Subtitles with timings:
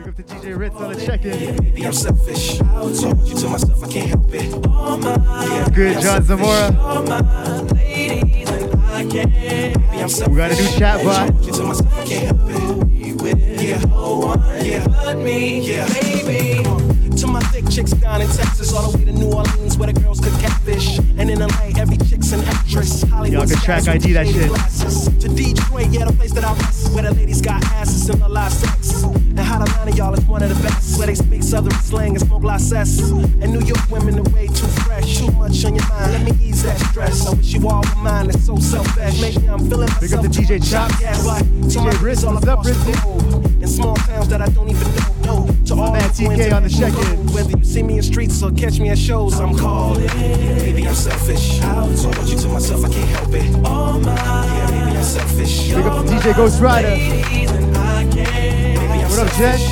[0.00, 1.62] Pick up the DJ Ritz on the check-in.
[1.62, 2.58] Maybe I'm selfish.
[2.58, 4.66] I told you to myself, I can't help it.
[4.66, 6.74] All my, yeah, Good, John Zamora.
[6.80, 9.30] all my ladies, and I can't.
[9.30, 10.30] Maybe I'm selfish.
[10.30, 11.28] We got a new chat bot.
[11.28, 12.88] Told you to myself, I can't help it.
[12.88, 16.62] Be with yeah, oh, one, yeah, but me, yeah, baby.
[17.16, 20.00] To my thick chicks down in Texas, all the way to New Orleans, where the
[20.00, 20.98] girls could catfish.
[21.18, 23.02] And in LA, every chick's an actress.
[23.02, 24.48] Hollywood Y'all can track ID that shit.
[24.48, 25.08] glasses.
[25.18, 28.50] To Detroit, yeah, the place that I rest, where the ladies got asses and lot
[28.50, 28.79] sex.
[29.30, 32.16] And how Hot Atlanta, y'all, is one of the best, where they speak southern slang
[32.16, 32.98] and smoke cess.
[33.10, 36.12] And New York women are way too fresh, too much on your mind.
[36.12, 37.26] Let me ease that stress.
[37.26, 38.30] I wish you all were mine.
[38.30, 39.20] It's so selfish.
[39.20, 40.00] Maybe I'm feeling myself.
[40.00, 40.70] Big up the DJ much.
[40.70, 40.90] Chop.
[41.00, 41.44] Yeah, right.
[41.70, 43.30] To my DJ Ritz, all what's up, across the Ritzy?
[43.30, 43.62] globe.
[43.62, 45.14] In small towns that I don't even know.
[45.24, 47.26] No, to all man the TK on the that check-in.
[47.32, 50.06] Whether you see me in streets or catch me at shows, I'm calling.
[50.06, 51.60] Maybe I'm selfish.
[51.60, 53.66] I told you to myself, I can't help it.
[53.66, 55.68] All my, yeah, maybe I'm selfish.
[55.68, 56.96] Big up the DJ Ghost Rider.
[59.10, 59.18] Ladies, and I can't.
[59.18, 59.68] Maybe I'm What up, selfish.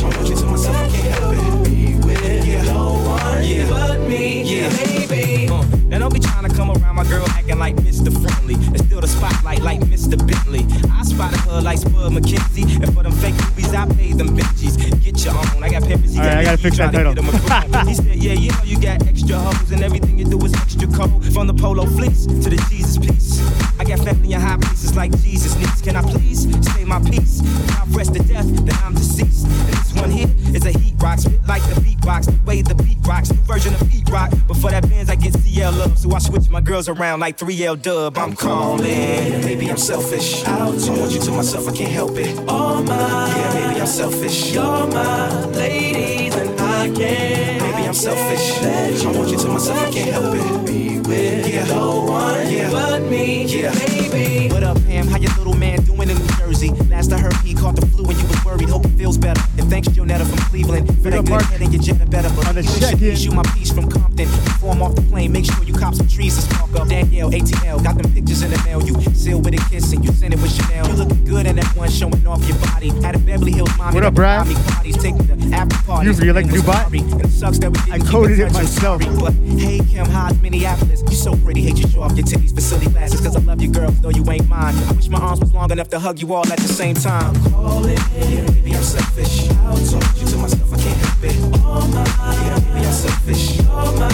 [0.00, 0.12] Jen?
[0.12, 1.70] Told you to myself, I can't help it.
[1.70, 5.46] Be with yeah, no one, yeah, but me, yeah, baby.
[5.88, 8.10] Now don't be trying to come around my girl acting like Mr.
[8.12, 8.54] Friendly.
[8.54, 10.16] And still the spotlight like Mr.
[10.16, 10.66] Bentley.
[10.90, 12.82] I spotted her like Spud McKenzie.
[12.82, 14.76] And for them fake movies, I paid them Benjis.
[15.02, 15.62] Get your own.
[15.62, 16.14] I got peppers.
[16.14, 17.14] he All right, got I gotta fix that title.
[17.14, 17.38] get him a
[17.70, 17.86] clone.
[17.86, 20.86] he said, yeah, you know you got extra hoes and everything you do is extra
[20.88, 21.24] cold.
[21.32, 23.40] From the polo fleece to the Jesus piece.
[23.82, 25.82] I got family in high places like Jesus needs.
[25.82, 27.42] Can I please stay my peace?
[27.72, 29.44] I rest to death, then I'm deceased.
[29.44, 31.18] And this one here is a heat rock.
[31.18, 33.32] Spit like the beatbox, the way the beat rocks.
[33.32, 34.30] New version of beat rock.
[34.46, 35.98] But for that bands, I get CL love.
[35.98, 38.18] So I switch my girls around like 3L dub.
[38.18, 38.84] I'm calling.
[38.86, 40.44] Maybe I'm selfish.
[40.44, 42.38] I want you to myself, I can't help it.
[42.48, 44.54] All my, yeah, maybe I'm selfish.
[44.54, 47.62] You're my ladies, and I can't.
[47.62, 48.62] Maybe I'm selfish.
[49.04, 50.91] I want you to myself, I can't help it.
[51.12, 54.48] With yeah, no one, yeah, but me, yeah, baby.
[54.50, 55.06] What up, Pam?
[55.08, 56.41] How your little man doing in New Jersey?
[56.70, 58.68] Last I heard, he caught the flu and you was worried.
[58.68, 59.40] Hope he feels better.
[59.58, 60.86] And thanks, Jonetta from Cleveland.
[61.02, 61.42] For that good Mark.
[61.44, 62.30] head and your Jetta better.
[62.36, 63.12] But On the you should check-in.
[63.12, 64.26] issue my piece from Compton.
[64.28, 66.88] Before I'm off the plane, make sure you cop some trees to spark up.
[66.88, 68.82] Danielle, ATL, got them pictures in the mail.
[68.82, 70.86] You seal with a kiss and you send it with Chanel.
[70.88, 72.90] You looking good in that one showing off your body.
[73.02, 73.94] Had a Beverly Hills mommy.
[73.94, 74.46] What up, Brad?
[74.46, 76.10] me Parties, the after party.
[76.10, 76.92] You- you like the new bot?
[76.92, 79.02] And it sucks that we didn't I coded it I'm myself.
[79.02, 79.16] sorry.
[79.18, 81.02] But hey, Kim, how's Minneapolis?
[81.10, 83.20] You so pretty, hate you show off your titties for silly glasses.
[83.20, 84.74] Cause I love you, girl, though you ain't mine.
[84.88, 87.34] I wish my arms was long enough to hug you all at the same time.
[87.50, 89.48] Calling, yeah, maybe I'm selfish.
[89.48, 91.64] I told you to myself, I can't help it.
[91.64, 92.04] All my,
[92.44, 93.56] yeah, maybe I'm selfish.
[93.56, 94.08] You're my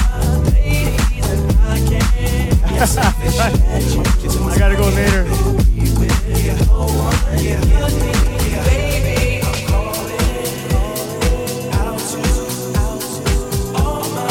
[0.55, 2.07] ladies, and I can't.
[2.63, 3.39] Maybe I'm selfish.
[3.41, 5.25] I told you to myself, I gotta go later.
[5.25, 8.13] be with yeah, no one, yeah, but me,
[8.53, 9.43] yeah, baby.
[9.43, 10.23] I'm calling.
[11.75, 12.19] Out to,
[12.79, 14.27] out to, all my,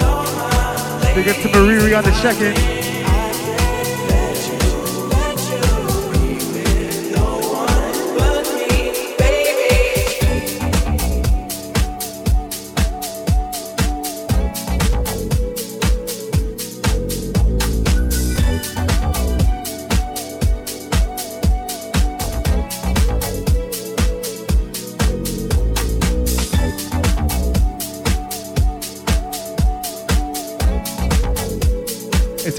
[0.00, 2.75] you're my Big up to Mariri on the check-in.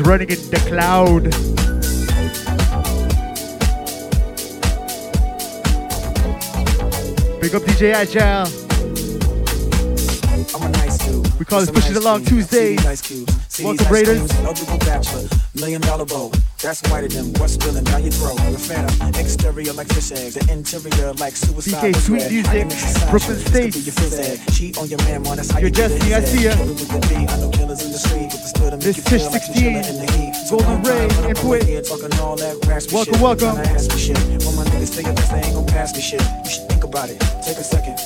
[0.07, 1.23] Running in the cloud.
[7.41, 8.66] Big up DJ Agile.
[11.39, 12.41] We call this Pushing ice Along cream.
[12.41, 12.69] Tuesdays.
[12.69, 13.33] See these ice cubes.
[13.47, 14.33] See Welcome, Raiders.
[15.53, 16.31] Million dollar bow.
[16.63, 18.37] That's whiter than what's spilling down your throat.
[18.37, 19.13] The phantom.
[19.13, 20.33] Exterior like fish eggs.
[20.33, 21.93] The interior like suicide.
[21.93, 22.31] DK Sweet.
[22.31, 23.71] Music, I can exercise Brooklyn you.
[23.71, 24.41] State.
[24.53, 25.37] Cheat on your man, man.
[25.37, 26.13] That's how you destiny.
[26.15, 26.55] I see ya.
[26.55, 27.15] Killer with the D.
[27.15, 29.43] I know killers in the street with the stood to make This you Fish like
[29.43, 30.33] 16, chillin' in the heat.
[30.49, 31.45] So Golden Ray, fine when I'm Input.
[31.45, 33.55] over here talking all that raspy Welcome, welcome.
[33.61, 34.17] Tryna ask shit.
[34.41, 36.21] When my niggas say this, they ain't gon' pass me shit.
[36.21, 37.19] You should think about it.
[37.45, 37.99] Take a second.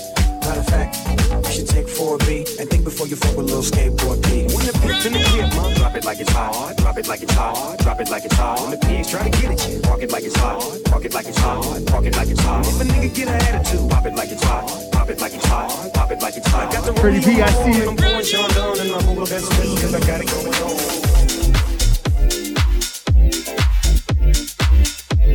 [0.72, 4.24] Matter of fact, you should take 4B and think before you fuck with little skateboard
[4.24, 4.48] P.
[4.56, 7.22] When the bitch in the whip, mom, drop it like it's hot, drop it like
[7.22, 8.62] it's hot, drop it like it's hot.
[8.62, 11.14] When the pigs try to get at you, park it like it's hot, park it
[11.14, 12.66] like it's hot, park it like it's hot.
[12.66, 15.46] If a nigga get an attitude, pop it like it's hot, pop it like it's
[15.46, 16.72] hot, pop it like it's hot.
[16.72, 17.88] Got the Pretty rollie B, I on, see it.
[17.90, 20.78] I'm pouring Sean down and I'm over best friends 'cause I got it going on.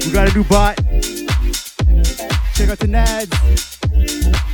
[0.01, 0.77] We got a new bot.
[2.55, 4.46] Check out the Nads.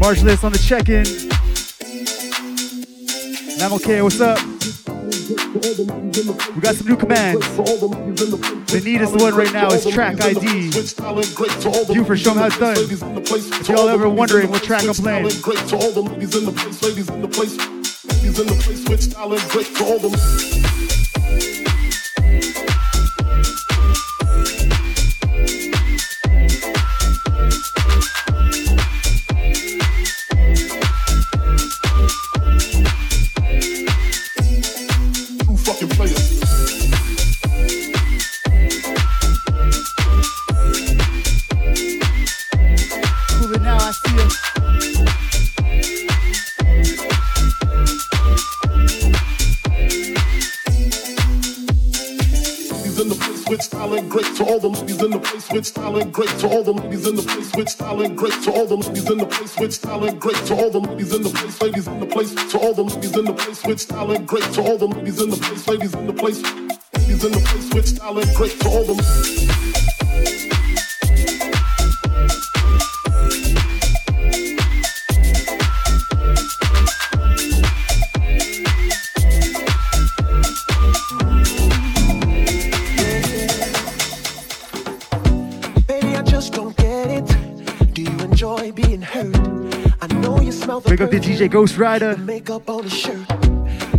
[0.00, 1.06] Marginless on the check-in.
[3.62, 4.02] I'm okay.
[4.02, 4.38] What's up?
[6.54, 7.40] We got some new commands.
[7.56, 10.70] The need neatest one right now is track ID.
[11.94, 12.76] You for show how it's done.
[12.76, 15.28] If y'all ever wondering what track I'm playing.
[15.28, 17.56] To all the ladies in the place, ladies in the place,
[18.04, 20.83] ladies in the place, switch style and great to all them.
[55.54, 56.28] With style and great.
[56.40, 58.32] To all the ladies in the place with style and great.
[58.42, 60.36] To all the ladies in the place with style and great.
[60.46, 62.34] To all the ladies in the place, ladies in the place.
[62.34, 64.42] To all the ladies in the place with style and great.
[64.54, 66.42] To all the ladies in the place, ladies in the place.
[66.42, 68.58] Ladies in the place with style and great.
[68.60, 70.53] To all the
[90.94, 92.16] Big up to DJ Ghost Rider.
[92.18, 93.28] Makeup on his shirt.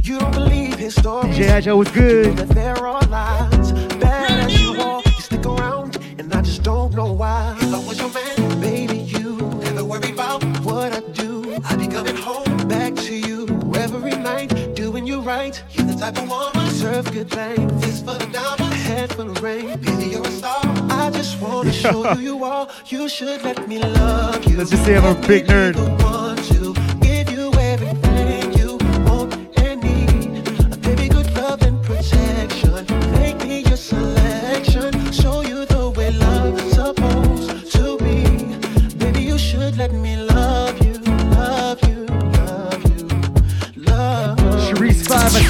[0.01, 1.27] You don't believe his story.
[1.27, 2.38] DJ Agile was good.
[2.38, 3.74] That there are lies.
[4.00, 7.53] Bad as you are, you stick around, and I just don't know why.
[7.59, 11.59] If I was your man, baby, you never worry about what I do.
[11.65, 13.45] I'd be coming home back to you
[13.75, 15.62] every night, doing you right.
[15.71, 17.81] You're the type of woman serve good things.
[17.81, 19.77] This for the diamond, head full of rain.
[19.81, 20.62] Baby, you're a star.
[20.89, 22.69] I just wanna show you you are.
[22.88, 24.56] You should let me love you.
[24.56, 26.04] Let's just say I'm a big nerd.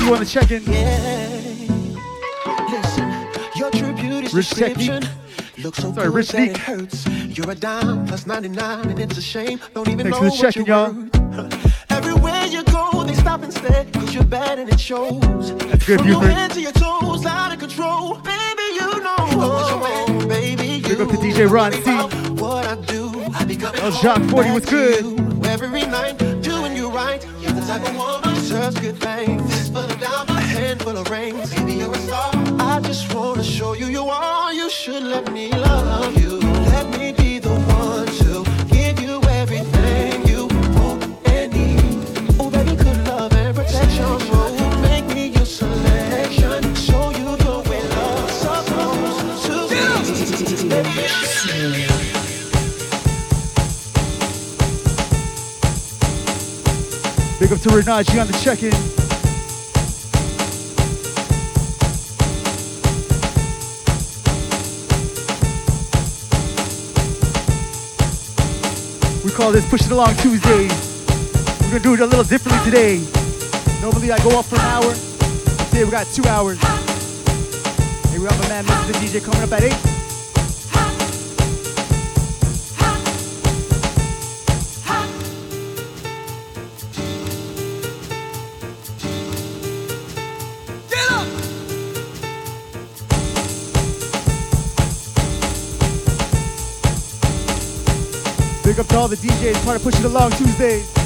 [0.05, 0.63] You want to check-in.
[0.63, 1.39] Yeah.
[2.69, 5.03] Listen, your true beauty's Rich description
[5.63, 7.07] looks so Sorry, Rich it hurts.
[7.07, 9.59] You're a dime plus 99 and it's a shame.
[9.73, 10.93] Don't even Thanks know for the check-in, y'all.
[11.89, 15.55] Everywhere you go, they stop and stare cause you're bad and it shows.
[15.57, 18.15] That's good, From your head to your toes, out of control.
[18.19, 19.15] Baby, you know.
[19.17, 21.91] Oh, baby, Big you up to DJ Ron C.
[22.39, 25.45] What I do, I be coming El Jacques 40 was good.
[25.45, 27.25] Every night, doing you right.
[27.41, 29.71] You're the type of woman deserves good things.
[29.75, 31.51] A handful of rings.
[31.55, 32.29] Baby, you're a star.
[32.59, 34.53] I just wanna show you you are.
[34.53, 36.37] You should let me love you.
[36.73, 38.54] Let me be the one to
[57.45, 58.71] Big up to Renaji on the check-in.
[69.23, 70.67] We call this Push It Along Tuesday.
[71.61, 72.97] We're gonna do it a little differently today.
[73.79, 74.95] Normally I go off for an hour.
[75.69, 76.57] Today we got two hours.
[78.09, 78.93] Hey, we have my man Mr.
[78.93, 79.84] DJ coming up at 8.
[99.05, 101.04] All the DJs part of Push It Along Tuesdays.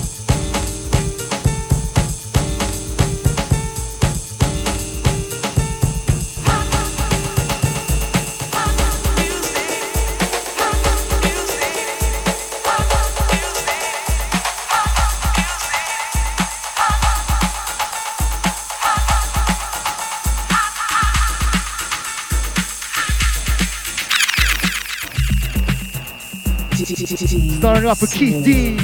[27.90, 28.78] Starting off with Keith Dean.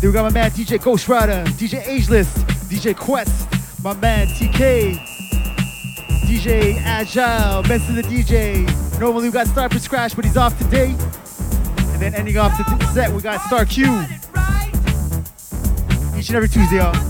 [0.00, 2.26] Then we got my man DJ Ghost Rider, DJ Ageless,
[2.68, 3.48] DJ Quest,
[3.84, 4.96] my man TK,
[6.26, 8.66] DJ Agile, best of the DJ.
[8.98, 10.96] Normally we got Star for Scratch, but he's off today.
[11.92, 13.84] And then ending off the set, we got Star Q.
[16.18, 17.09] Each and every Tuesday, y'all.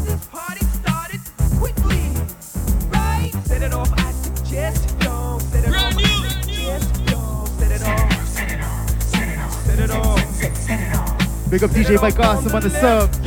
[11.50, 13.19] Big up DJ Mike Awesome on the sub.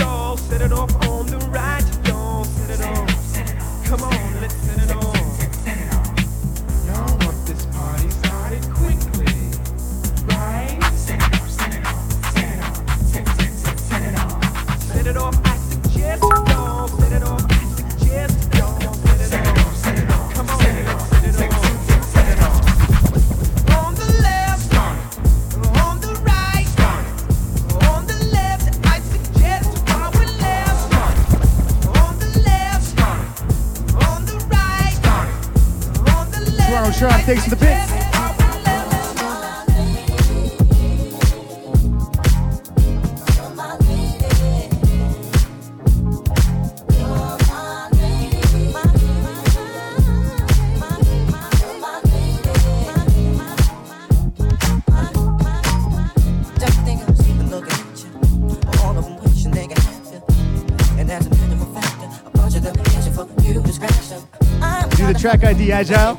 [65.64, 66.18] Track ID, Agile.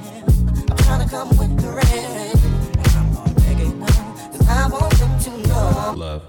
[5.97, 6.23] Love.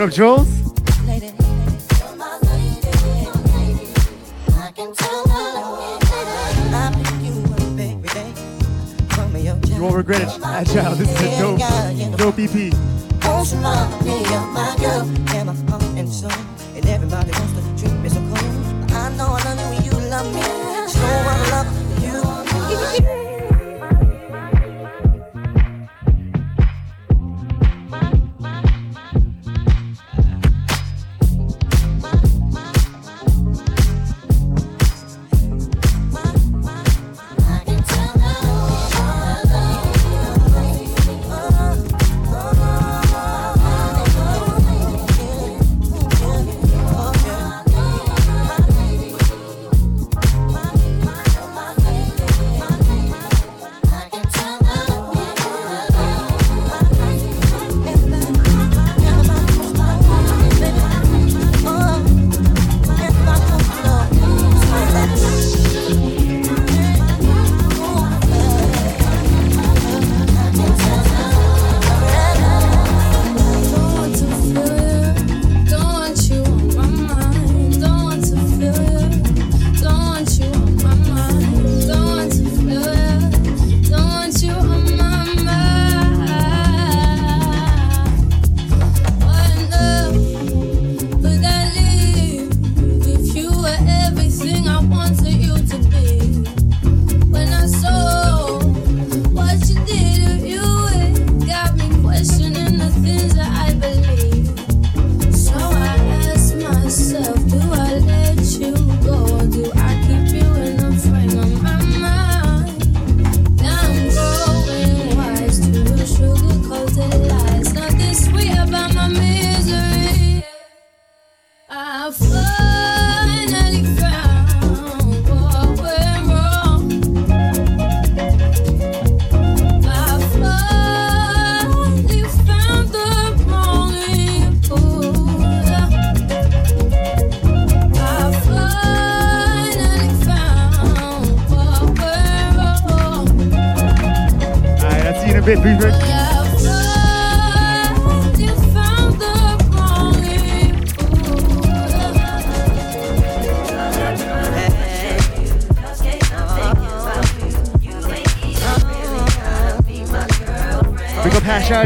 [0.00, 0.48] What up, Jules?
[9.68, 10.94] You won't regret it, ah, Agile.
[10.94, 12.72] This is a dope, dope EP.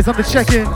[0.04, 0.66] Eyes on the check-in.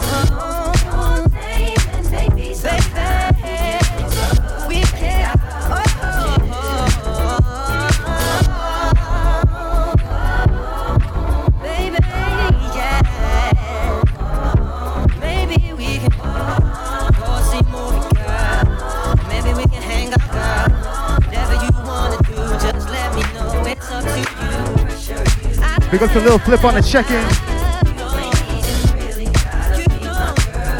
[25.98, 27.47] To Little Flip on the check-in.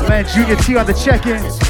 [0.08, 1.67] Man, Junior T on the check-in.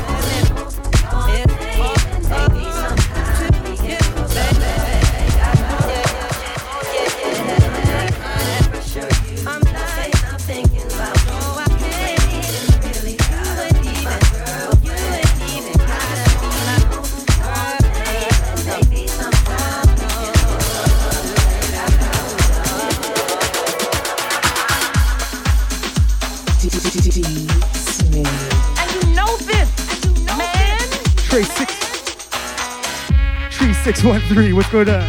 [33.94, 34.52] Six one three.
[34.52, 35.00] What's going on?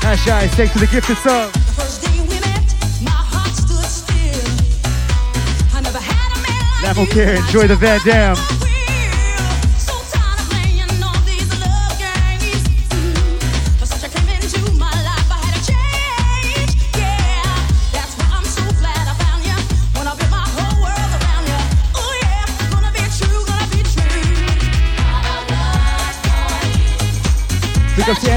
[0.00, 1.50] Hash eyes, thanks for the gifted song.
[6.84, 8.65] Level care, enjoy the Van Dam.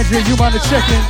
[0.09, 1.01] Adrian, you mind to check in?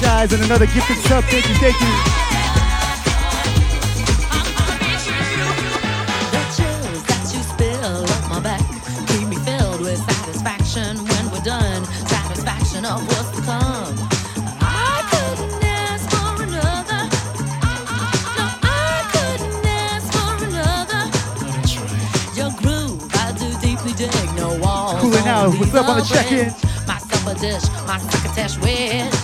[0.00, 1.22] Shy's and another gifted sub.
[1.26, 2.41] Thank you, thank you.
[25.72, 26.48] Myself on the check in.
[26.86, 29.21] My supper dish, my succotash with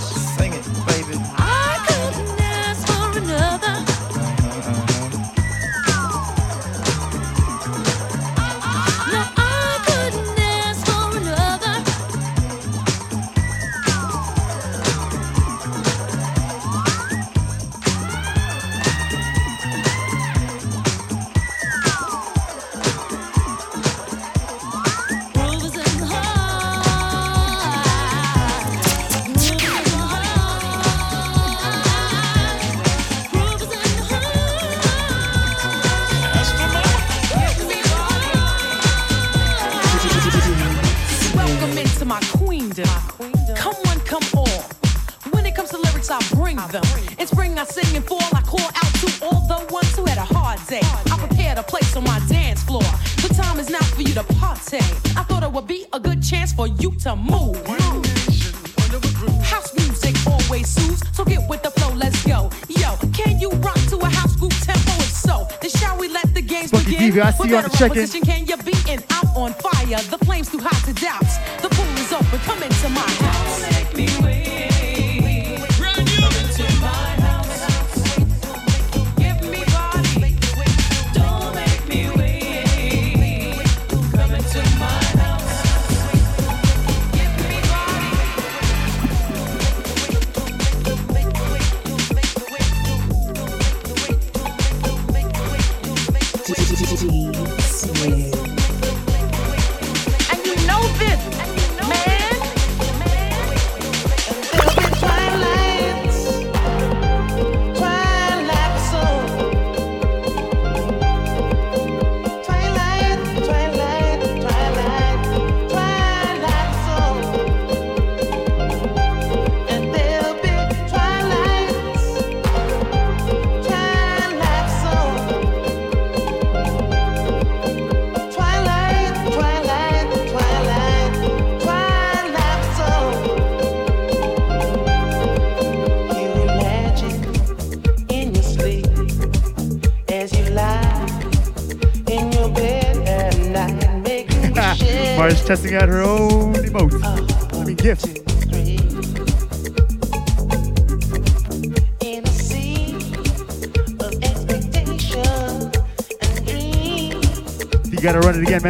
[67.79, 68.03] Checking.
[68.03, 69.08] Position can you be in?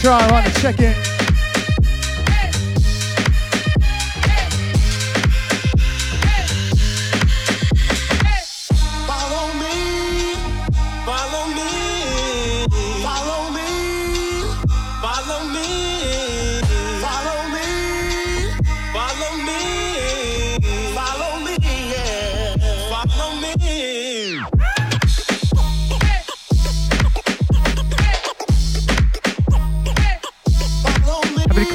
[0.00, 0.99] try, I want to check in.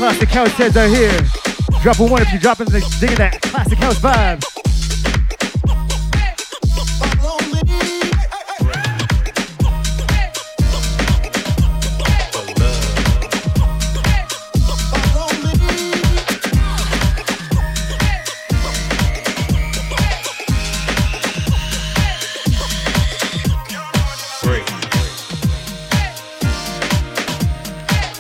[0.06, 1.20] classic house heads are here.
[1.82, 4.39] Drop a one if you're dropping, digging that classic house vibe.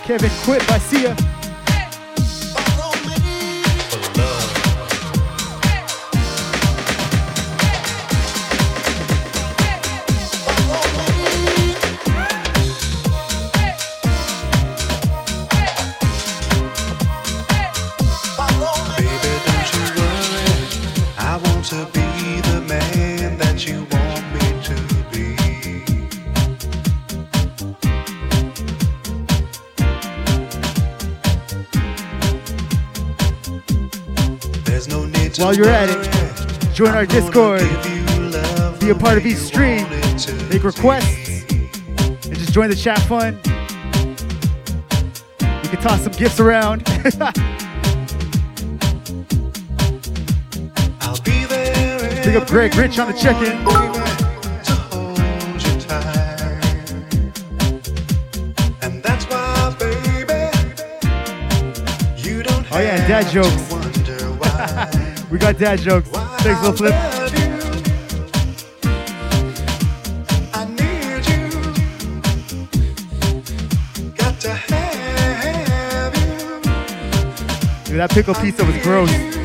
[0.03, 0.71] Kevin quit.
[0.71, 1.34] I see ya.
[35.45, 37.59] while you're at it, join our Discord,
[38.79, 39.87] be a part of each stream,
[40.49, 43.35] make requests, and just join the chat fun.
[45.61, 46.83] We can toss some gifts around.
[52.23, 53.63] Pick up Greg Rich on the check-in.
[62.71, 63.74] Oh yeah, dad jokes
[65.45, 66.09] got dad jokes.
[66.41, 66.91] Thanks, Lil Flip.
[77.95, 79.44] That pickle pizza was gross.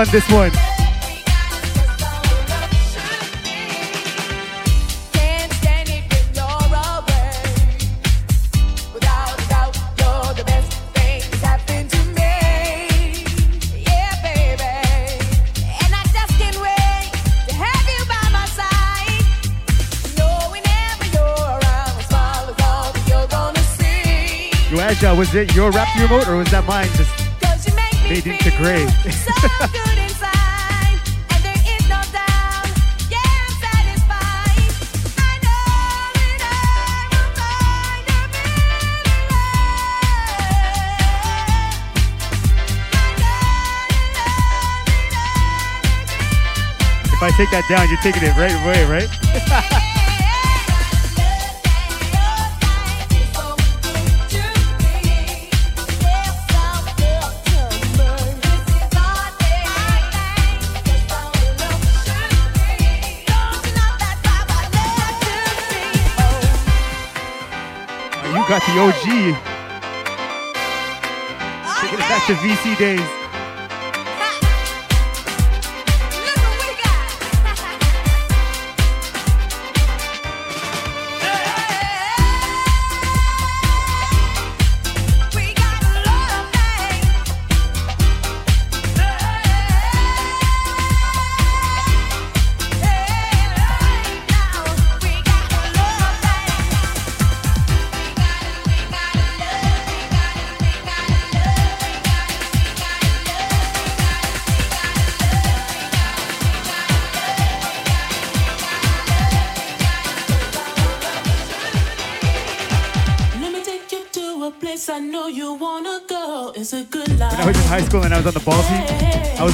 [0.00, 0.50] run this one.
[25.20, 26.88] Was it your rap remote or was that mine?
[26.96, 27.29] Just
[28.10, 28.82] into gray?
[47.12, 49.76] if I take that down, you're taking it right away, right?
[68.50, 69.04] got the OG.
[71.80, 73.19] Taking it back to VC days.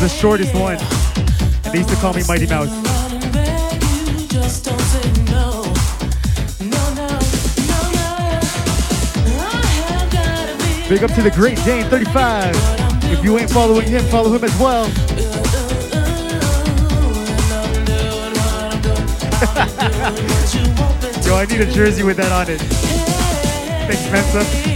[0.06, 0.76] The shortest one.
[0.76, 2.70] And they used to call me Mighty Mouse.
[10.88, 12.54] Big up to the great Dane 35.
[13.10, 14.86] If you ain't following him, follow him as well.
[21.26, 22.60] Yo, I need a jersey with that on it.
[23.88, 24.75] Thanks, Mensa.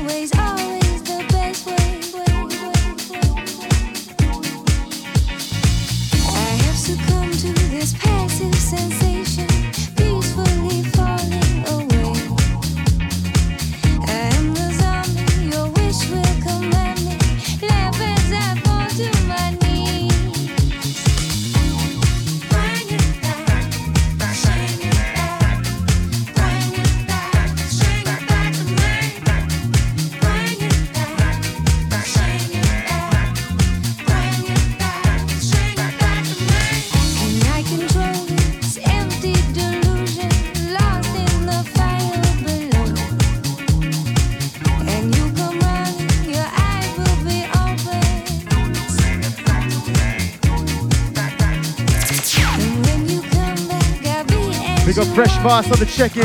[55.61, 56.23] Ross on the check-in.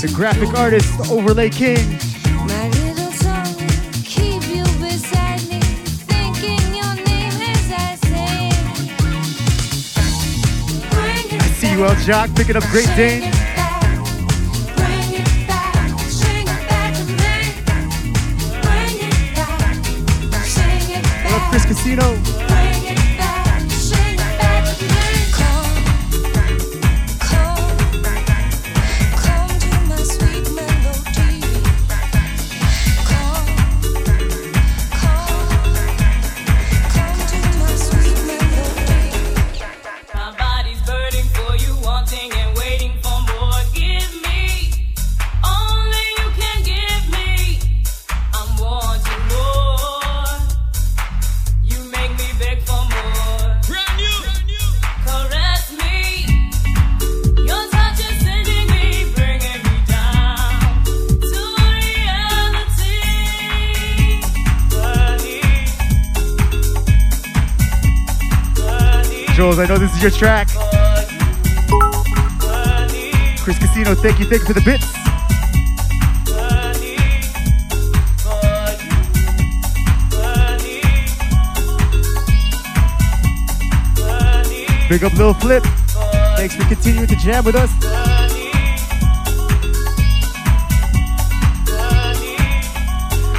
[0.00, 1.78] The graphic artist, the overlay king.
[11.30, 13.30] I see you, El Jock, picking up Great Dane.
[21.22, 22.37] What up, Chris Casino?
[69.98, 70.48] is your track.
[73.38, 74.86] Chris Casino, thank you, thank you for the bits.
[84.88, 85.62] Big up Lil Flip.
[86.36, 87.70] Thanks for continuing to jam with us.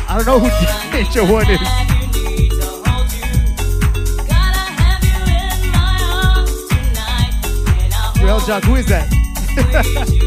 [0.08, 0.50] I don't know who
[0.98, 1.99] Ninja One is.
[8.30, 10.19] Joel de Aguz, é.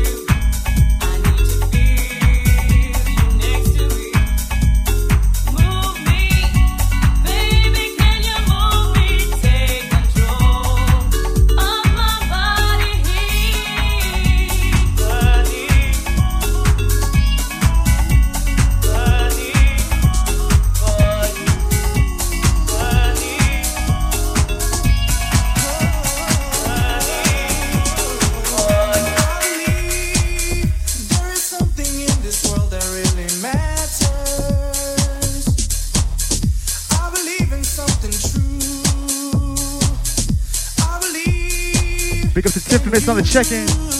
[42.93, 43.92] missed on the check-in.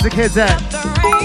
[0.00, 0.58] classic heads at?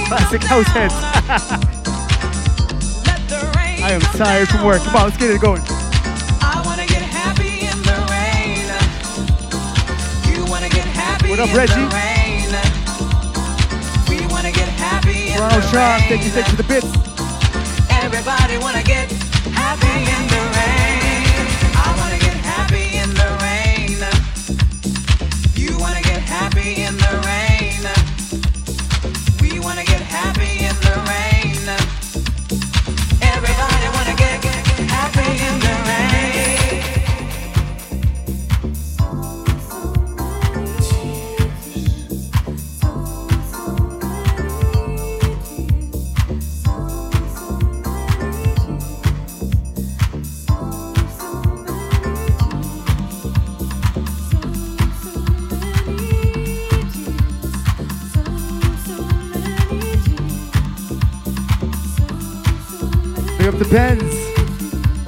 [0.08, 0.94] Classic house heads.
[3.82, 4.82] I am tired from work.
[4.82, 5.62] Come on, let's get it going.
[11.30, 11.88] What up, Reggie?
[15.40, 16.88] Ronald Sean, thank you, thanks for the bits.
[17.90, 20.35] Everybody wanna get happy in the rain.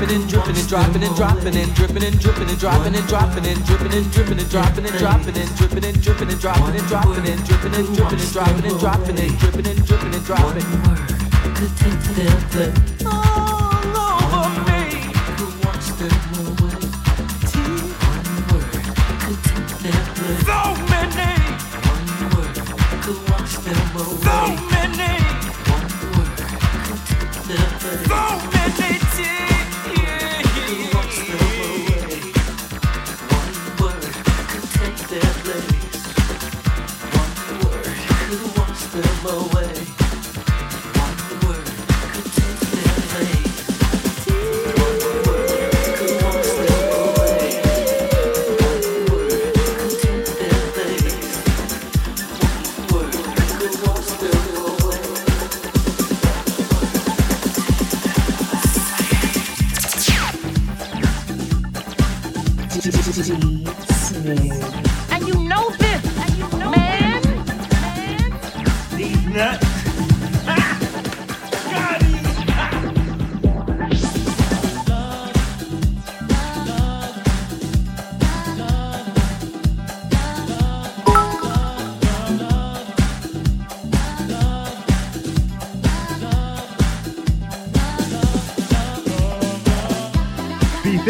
[0.00, 3.46] dripping and dripping and dropping and dropping and dripping and dripping and dropping and dropping
[3.46, 6.88] and dripping and dripping and dropping and dropping and dripping and dripping and dropping and
[6.88, 10.64] dropping and dripping and dripping and dropping and dropping and dripping and dripping and dropping.
[10.64, 12.99] One word could take the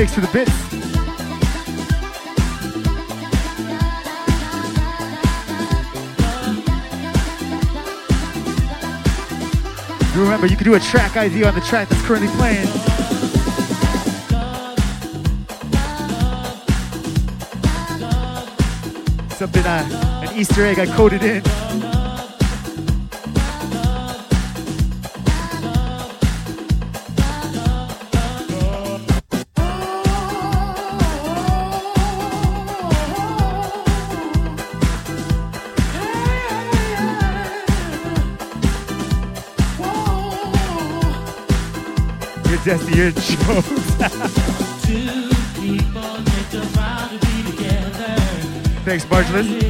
[0.00, 0.50] next for the bits.
[10.16, 12.66] Remember, you can do a track ID on the track that's currently playing.
[19.32, 21.89] Something I, an Easter egg I coded in.
[43.00, 43.64] good shows.
[48.84, 49.69] Thanks, Marjolyn.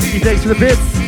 [0.00, 0.99] Thanks for the bits.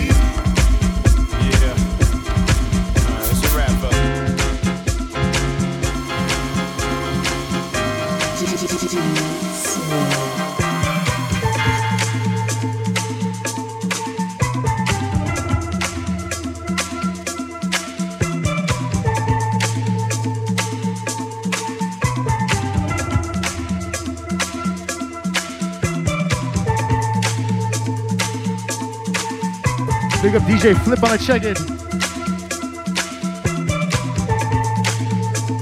[30.33, 31.55] Big up DJ Flip on a check-in.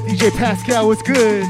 [0.07, 1.45] DJ Pascal, what's good?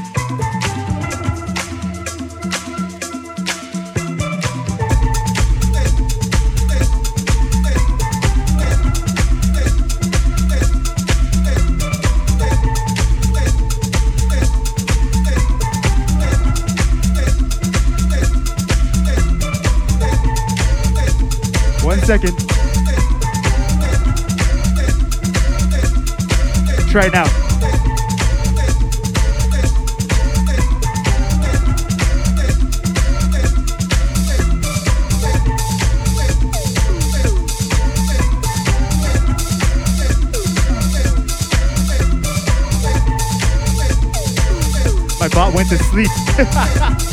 [22.19, 22.50] second.
[26.93, 27.23] right now.
[45.19, 47.07] My bot went to sleep.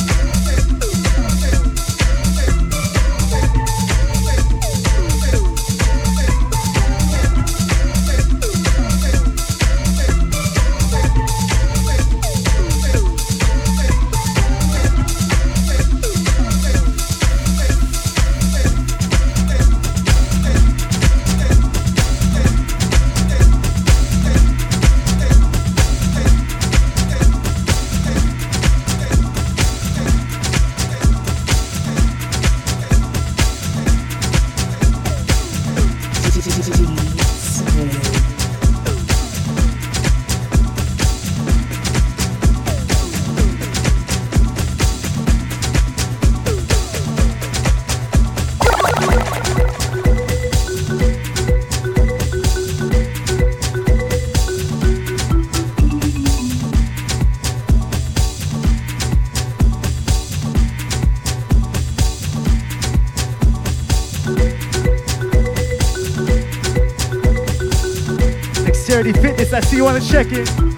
[69.79, 70.78] you want to check it.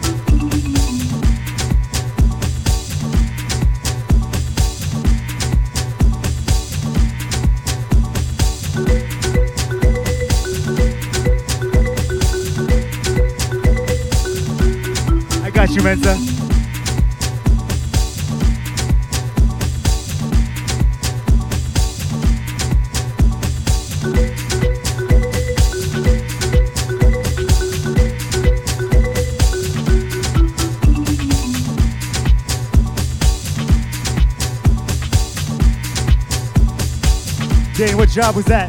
[38.10, 38.68] Job was that?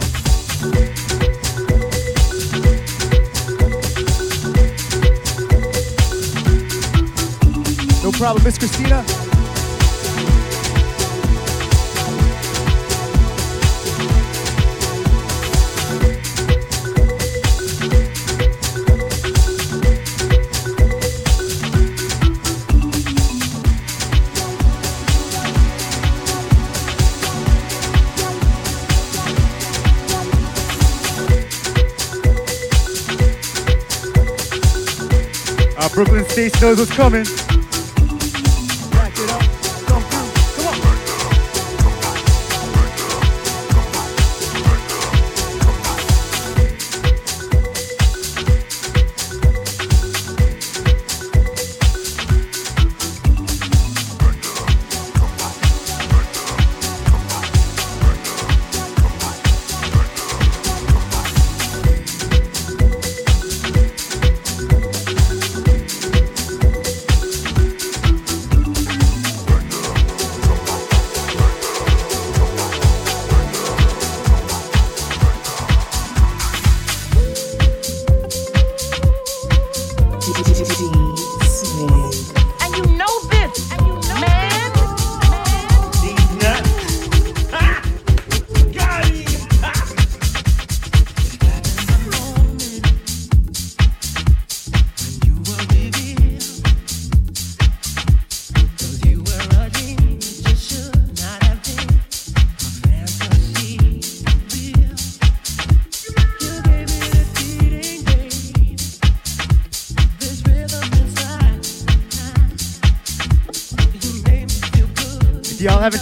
[8.03, 9.20] No problem, Miss Christina.
[36.41, 37.50] States knows what's coming.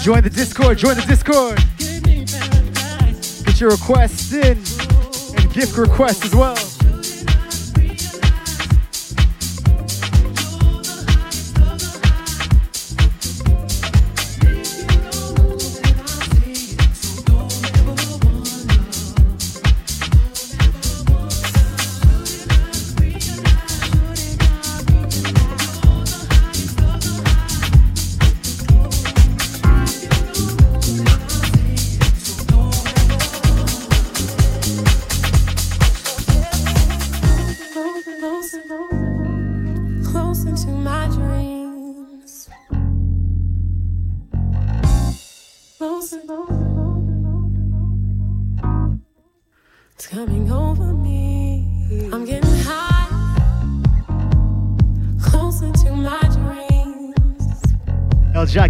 [0.02, 1.58] Joined the Discord, join the Discord.
[3.45, 4.58] Get your requests in
[5.38, 6.68] and gift requests as well.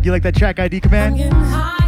[0.10, 1.79] You like that track ID command?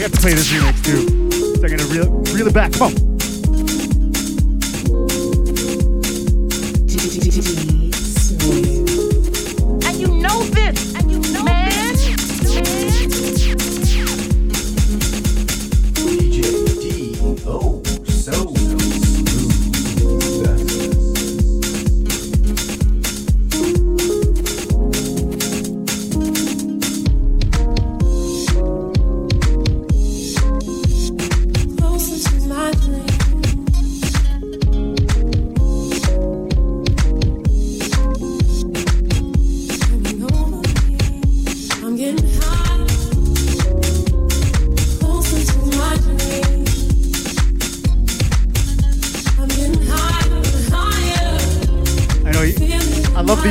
[0.00, 1.06] We have to play this remix too.
[1.56, 2.72] So I'm gonna reel, reel it back.
[2.72, 3.10] Come on.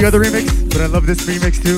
[0.10, 1.78] Other remix, but I love this remix too.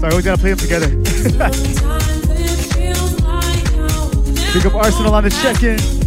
[0.00, 0.88] So I always gotta play them together.
[4.52, 5.99] Pick up Arsenal on the check-in.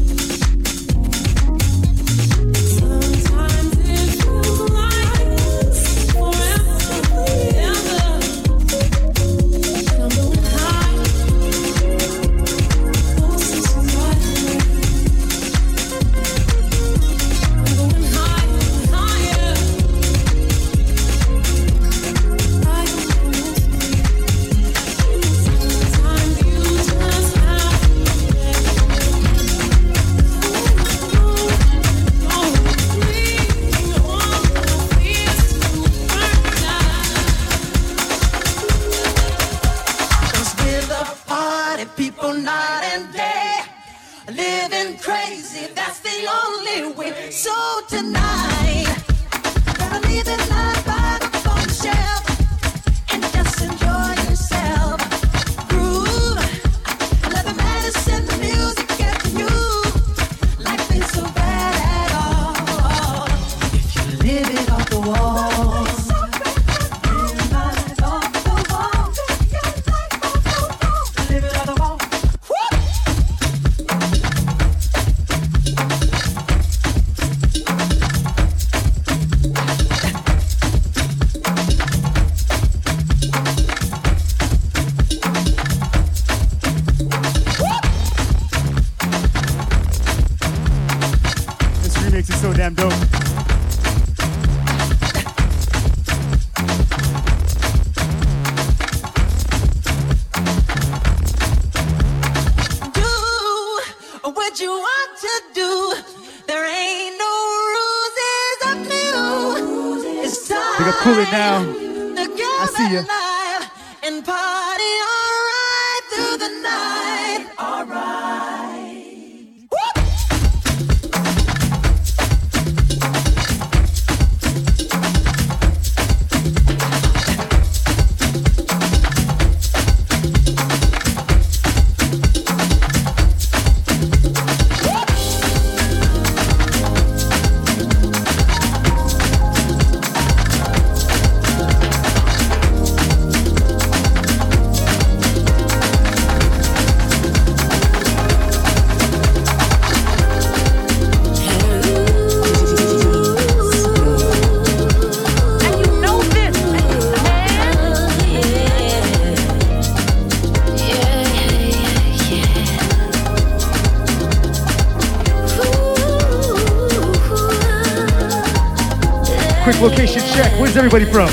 [169.84, 170.50] Location check.
[170.62, 171.28] Where's everybody from?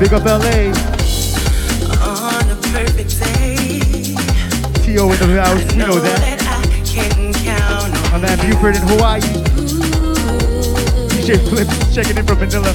[0.00, 0.72] Big up LA.
[2.02, 4.16] On a perfect day,
[4.82, 5.12] T.O.
[5.12, 5.72] in the house.
[5.72, 6.42] We know that.
[6.42, 9.20] I can count on My Buford in Hawaii.
[11.10, 12.72] DJ Flips checking in from Manila.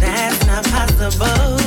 [0.00, 1.58] That's not possible.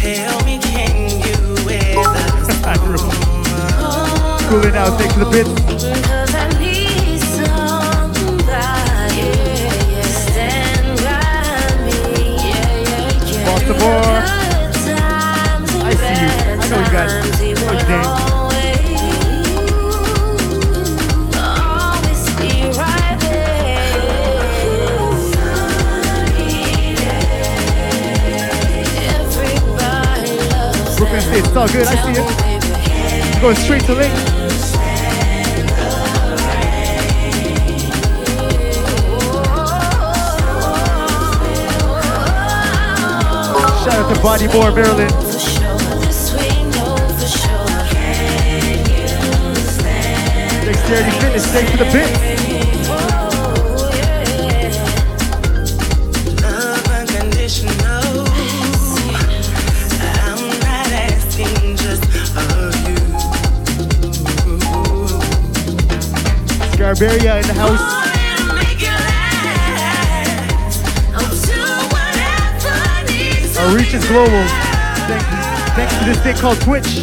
[0.00, 3.20] Tell me, can you weather
[4.54, 5.50] cooling out, thanks for the bits.
[13.44, 14.22] Baltimore.
[15.82, 16.30] I see you.
[16.60, 17.12] I know you guys.
[17.64, 18.24] I.
[30.96, 31.86] Brooklyn State, it's all good.
[31.86, 32.53] I see you
[33.44, 34.10] going straight to Link.
[43.84, 45.10] Shout out to Bodyboard Maryland.
[50.64, 52.43] Dexterity Fitness, thanks for the bit.
[66.94, 67.80] Barbaria in the house.
[73.58, 74.30] Our reach is global.
[75.08, 75.38] Thank you.
[75.74, 77.02] thank you to this thing called Twitch.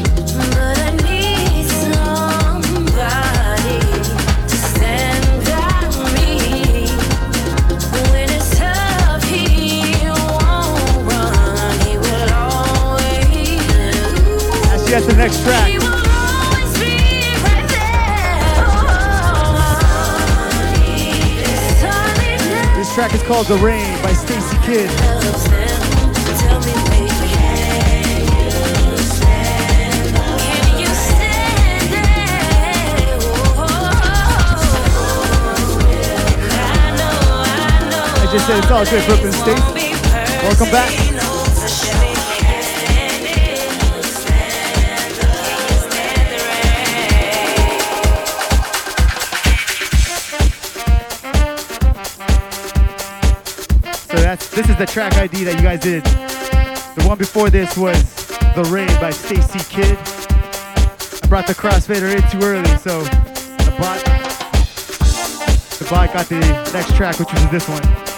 [14.91, 15.70] Let's the next track.
[22.91, 24.89] This track is called The Rain by Stacy Kidd.
[38.29, 39.57] just said it's all good, Brooklyn State.
[40.43, 41.10] Welcome back.
[54.53, 56.03] This is the track ID that you guys did.
[56.03, 58.03] The one before this was
[58.53, 59.97] The Rain" by Stacy Kidd.
[61.23, 64.03] I brought the crossfader in too early, so the bot,
[65.79, 66.39] the bot got the
[66.73, 68.10] next track, which was this one.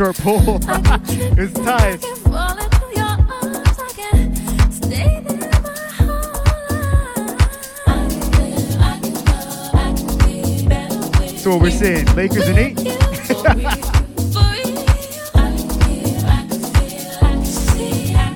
[0.00, 0.60] offshore pool.
[1.38, 2.00] it's tight.
[11.38, 12.76] So what we're saying, Lakers and eight.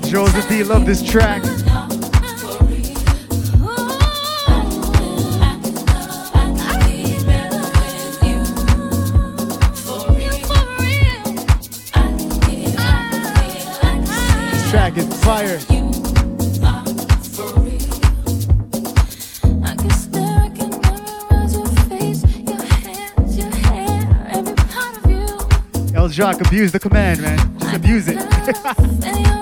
[0.09, 1.62] Joseph D, love this track.
[26.45, 27.59] abuse the command, man.
[27.59, 29.32] Just abuse it.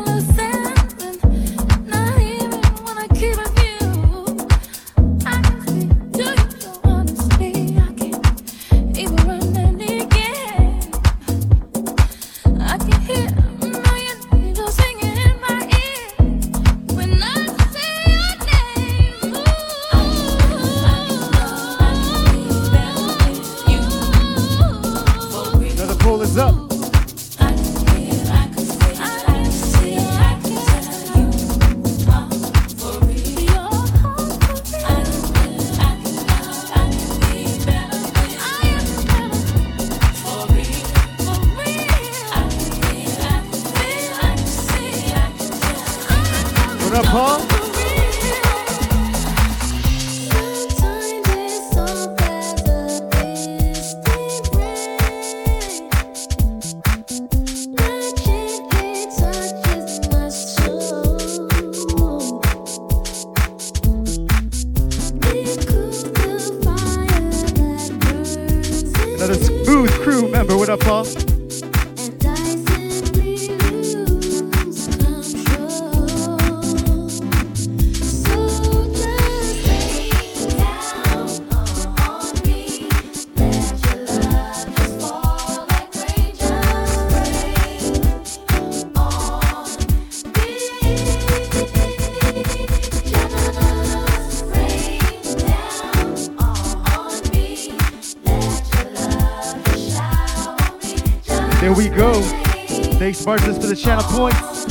[103.13, 104.63] Jake for the channel points.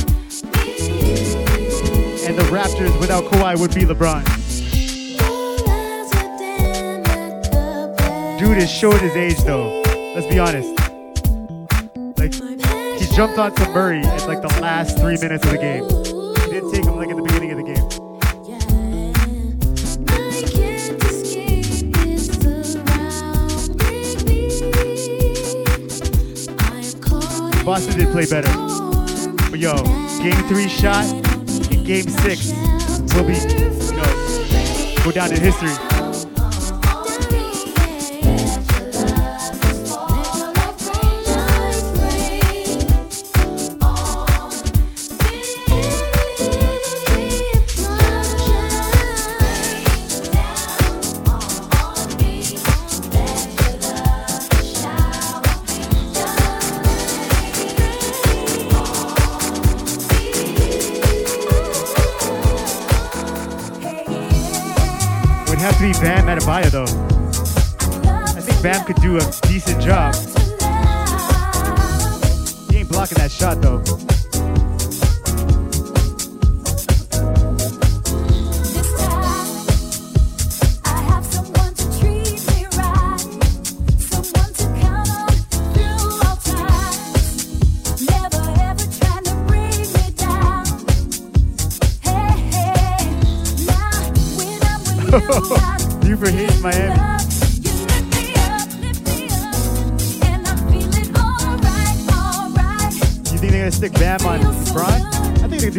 [2.25, 4.25] And the Raptors without Kawhi would be LeBron.
[8.39, 9.81] Dude is showing his age though.
[10.15, 10.69] Let's be honest.
[12.17, 12.33] Like
[12.99, 15.83] he jumped onto Murray in like the last three minutes of the game.
[16.45, 18.10] He didn't take him like at the beginning of the game.
[27.63, 28.51] Boston did play better.
[29.49, 29.75] But yo,
[30.21, 32.51] game three shot and game six
[33.13, 35.90] will be, you know, go down in history.
[66.41, 66.83] Adebayo though.
[68.09, 70.15] I think Bam could do a decent job.
[72.71, 74.10] He ain't blocking that shot though.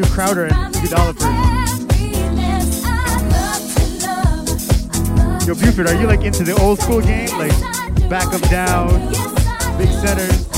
[0.03, 1.15] Do Crowder and Iguodala
[5.47, 7.29] Yo, Buford, are you like into the old school game?
[7.39, 7.53] Like
[8.09, 8.89] back them down,
[9.79, 10.49] big centers?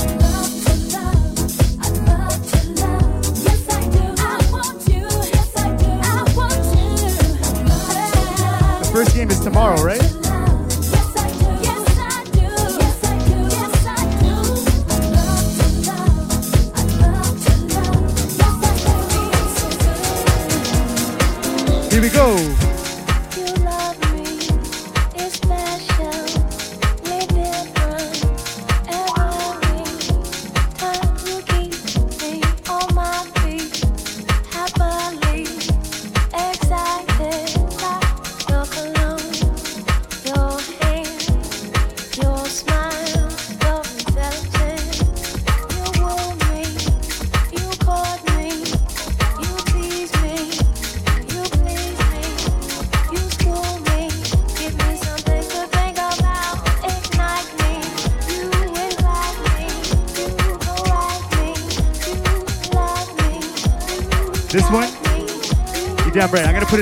[8.79, 10.24] The first game is tomorrow, right?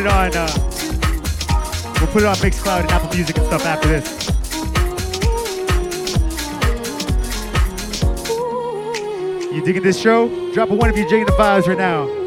[0.05, 0.35] It on.
[0.35, 0.49] Uh,
[1.99, 4.23] we'll put it on Mixcloud and Apple Music and stuff after this.
[9.53, 10.29] You digging this show?
[10.53, 12.22] Drop a one if you're digging the vibes right now.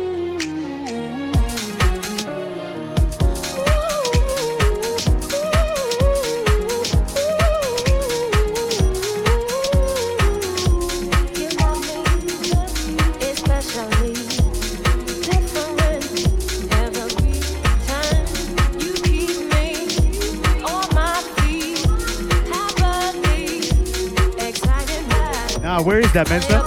[26.16, 26.62] That, Mensa?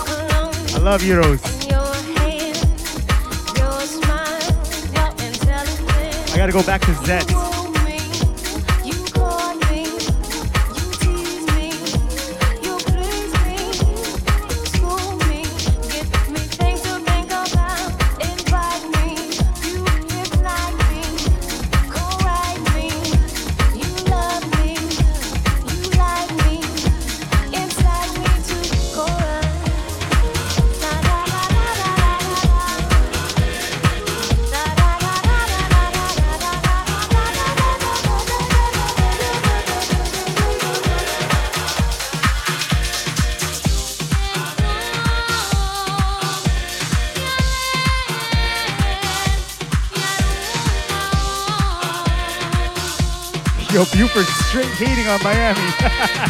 [0.76, 1.42] I love Euros.
[6.32, 7.49] I gotta go back to Zet.
[55.10, 56.26] On Miami.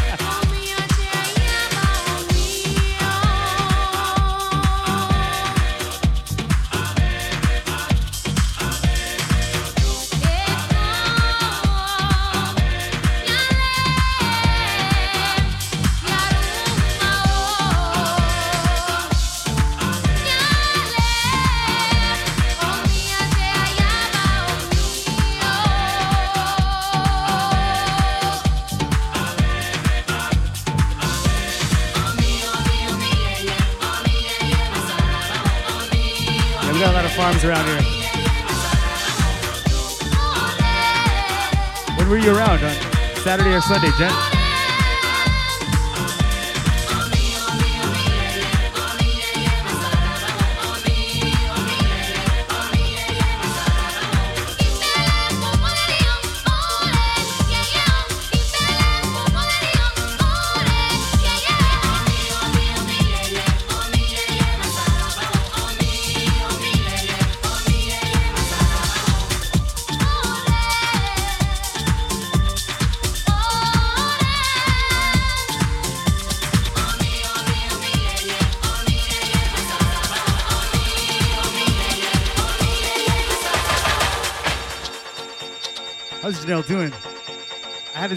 [43.61, 44.28] Sunday, Jen?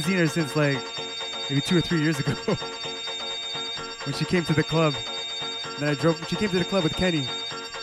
[0.02, 0.78] Haven't seen her since like
[1.48, 2.32] maybe two or three years ago
[4.04, 4.94] when she came to the club.
[5.78, 6.26] Then I drove.
[6.28, 7.26] She came to the club with Kenny,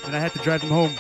[0.06, 0.94] and I had to drive them home.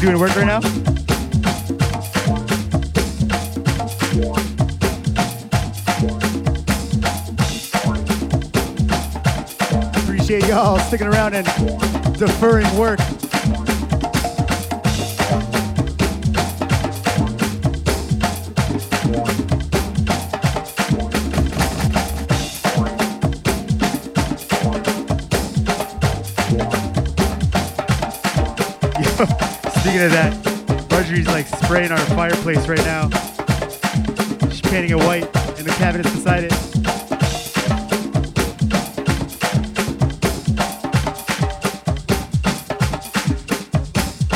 [0.00, 0.60] Be doing work right now.
[10.02, 11.44] Appreciate y'all sticking around and
[12.18, 12.98] deferring work.
[30.00, 33.10] Speaking of that, Marjorie's like spraying our fireplace right now.
[34.48, 35.24] She's painting it white
[35.58, 36.52] and the cabinets beside it.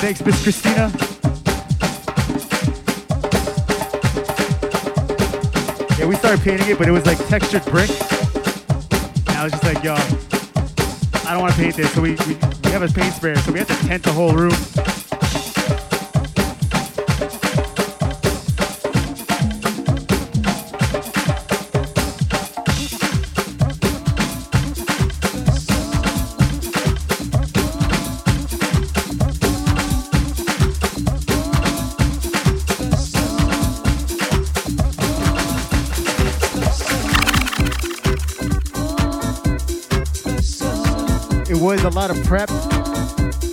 [0.01, 0.93] Thanks, Miss Christina.
[5.99, 7.89] Yeah, we started painting it, but it was like textured brick.
[9.29, 9.95] And I was just like, yo,
[11.27, 11.91] I don't want to paint this.
[11.95, 12.35] So we, we,
[12.65, 14.53] we have a paint sprayer, so we have to tent the whole room.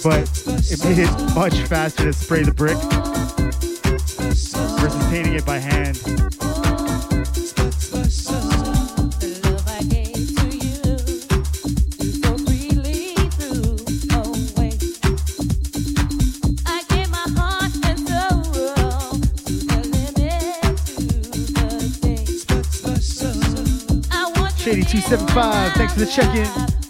[0.03, 0.23] But
[0.71, 2.77] it made it much faster to spray the brick
[4.77, 5.97] versus painting it by hand.
[24.61, 26.80] Shady275, thanks for the check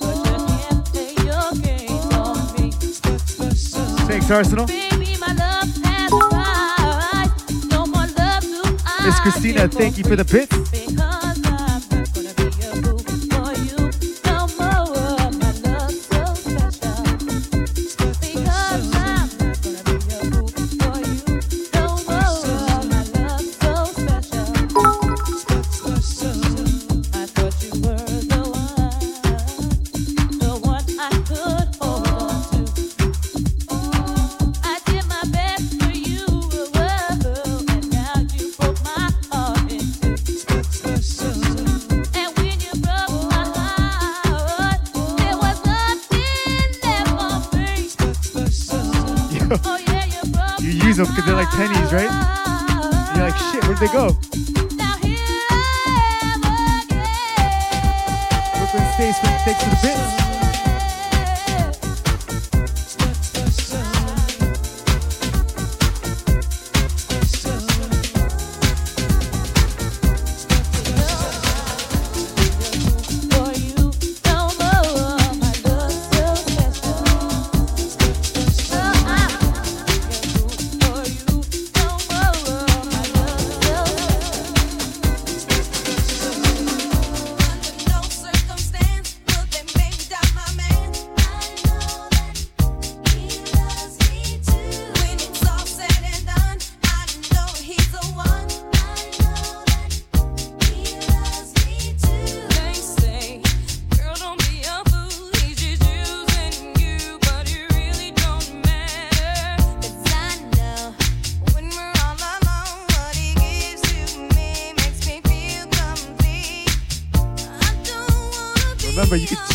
[4.31, 4.65] Arsenal.
[9.05, 11.00] Miss Christina, thank you for the bits.
[50.71, 52.09] You use them because they're like pennies, right?
[52.09, 54.15] And you're like, shit, where'd they go?
[58.55, 60.30] Brooklyn States, thanks for the bits.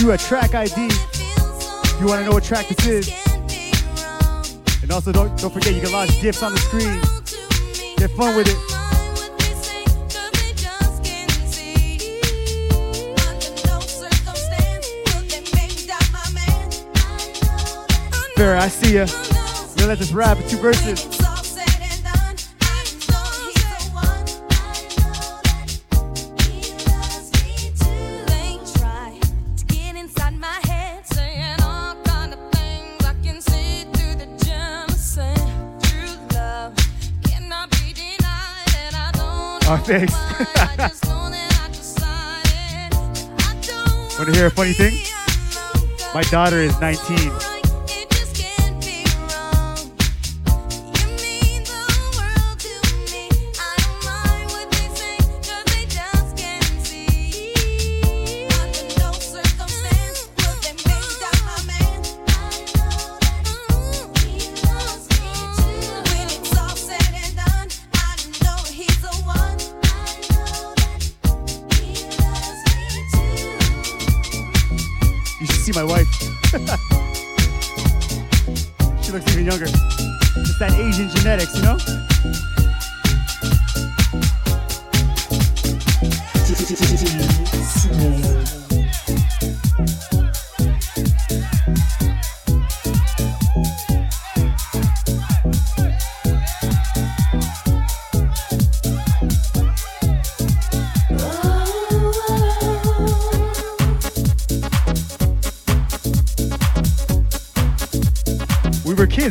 [0.06, 3.08] You a track ID if you want to know what track this is.
[4.80, 7.00] And also, don't don't forget, you can launch gifts on the screen.
[7.96, 8.56] Get fun with it.
[18.36, 19.06] Fair, I see ya.
[19.06, 21.15] We're gonna let this rap in two verses.
[39.88, 40.08] Want
[44.18, 44.98] to hear a funny thing?
[46.12, 47.55] My daughter is 19.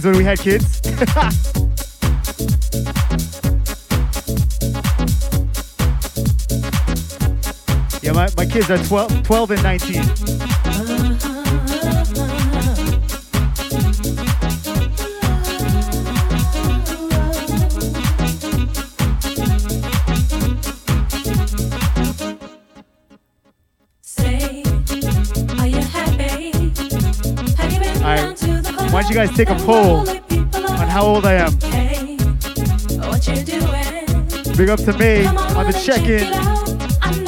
[0.06, 0.82] When we had kids.
[8.04, 10.45] yeah, my, my kids are 12, 12 and 19.
[29.28, 31.52] Guys take a poll on how old I am?
[34.56, 34.94] Big up to
[35.24, 35.74] Come on the
[37.02, 37.26] and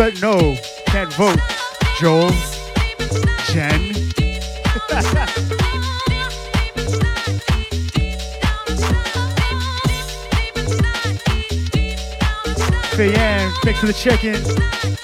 [0.00, 0.56] those no,
[0.86, 1.38] can't vote.
[1.98, 2.30] Joel,
[3.50, 3.92] Jen.
[12.96, 14.99] Fayan, thanks for the check-in.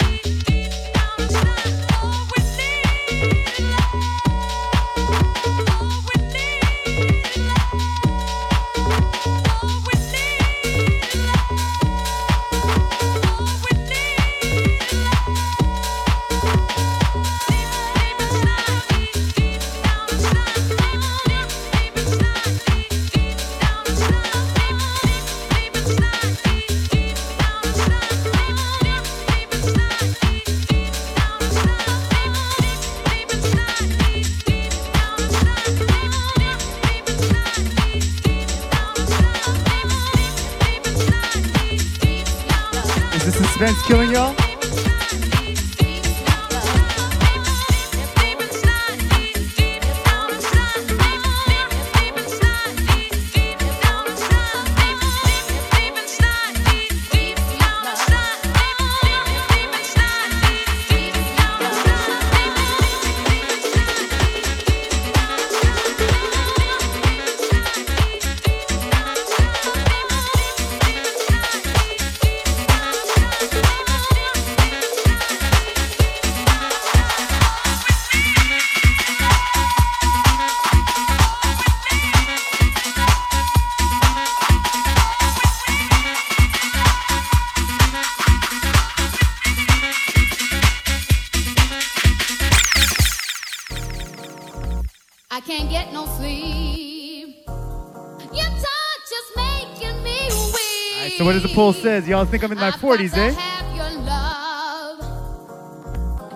[101.16, 102.06] So what does the poll says?
[102.08, 103.30] Y'all think I'm in my 40s, eh?
[103.32, 104.98] Have your love.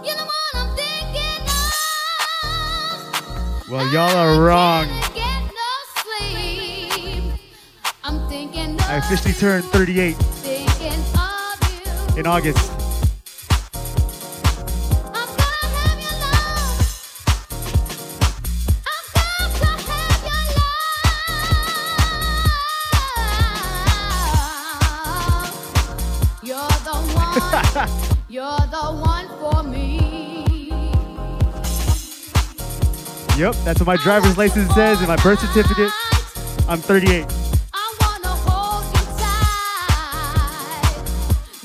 [0.04, 1.46] You're the one I'm thinking
[3.62, 3.70] of.
[3.70, 4.86] Well, y'all are wrong.
[5.14, 5.70] Get no
[6.02, 7.34] sleep.
[8.04, 12.20] I'm thinking of I officially turned 38 thinking of you.
[12.20, 12.69] in August.
[33.40, 35.90] Yep, that's what my driver's license says and my birth certificate.
[36.68, 37.24] I'm 38.
[37.72, 40.84] I wanna hold you tight.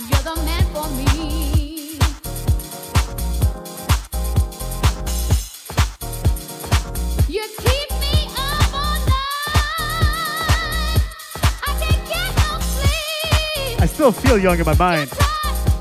[0.07, 1.99] You're the man for me.
[7.27, 9.43] You keep me up all night.
[11.61, 13.81] I can't get no sleep.
[13.81, 15.11] I still feel young in my mind.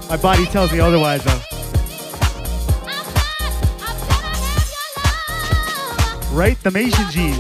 [0.09, 1.44] My body tells me otherwise, though.
[6.35, 6.61] Right?
[6.65, 7.39] The Asian G's.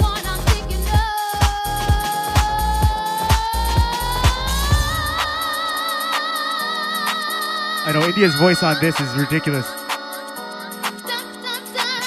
[7.87, 9.69] I know India's voice on this is ridiculous.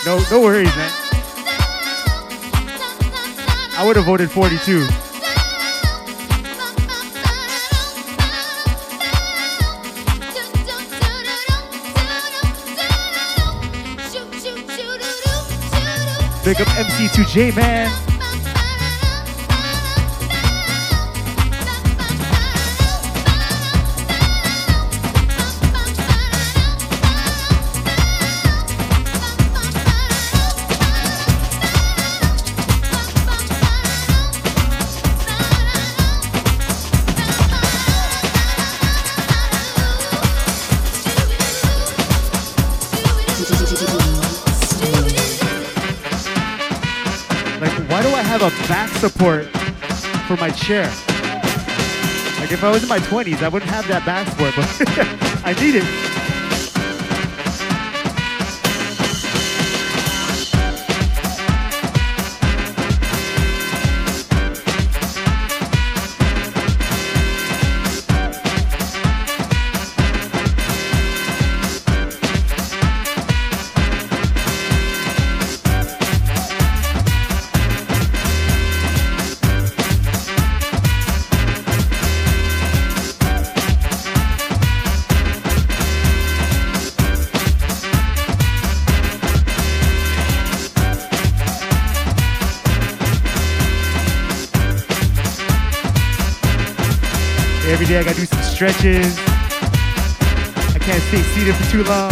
[0.05, 0.91] No, no worries, man.
[3.76, 5.06] I would have voted 42.
[16.48, 18.06] Big up MC2J, man.
[50.57, 50.85] Chair?
[52.39, 54.65] Like, if I was in my 20s, I wouldn't have that back support, but
[55.45, 56.06] I need it.
[97.89, 99.18] Every day I gotta do some stretches.
[100.76, 102.11] I can't stay seated for too long.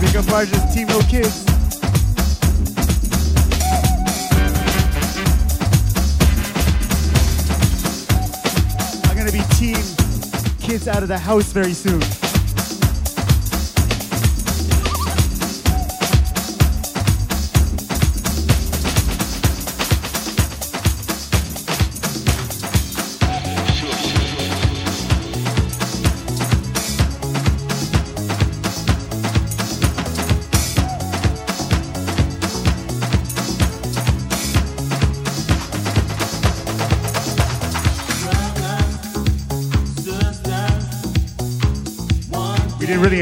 [0.00, 1.44] Big up Rogers, Team No Kids.
[9.04, 9.76] I'm gonna be Team
[10.58, 12.00] Kids Out of the House very soon.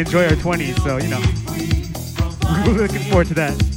[0.04, 1.20] Enjoy our 20s, so you know,
[2.66, 3.73] we're looking forward to that.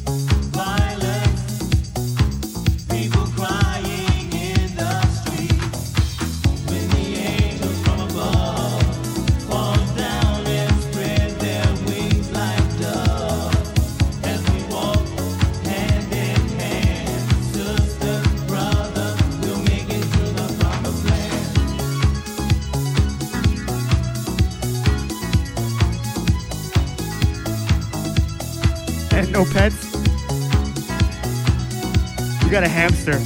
[33.08, 33.20] Got.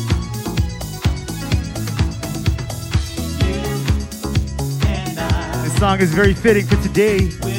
[5.63, 7.50] This song is very fitting for today.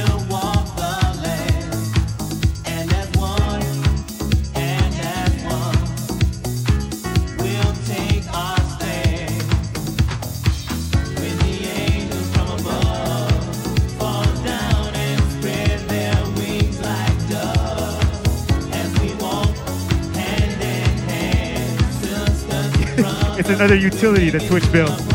[23.62, 25.11] It's another utility that Twitch built.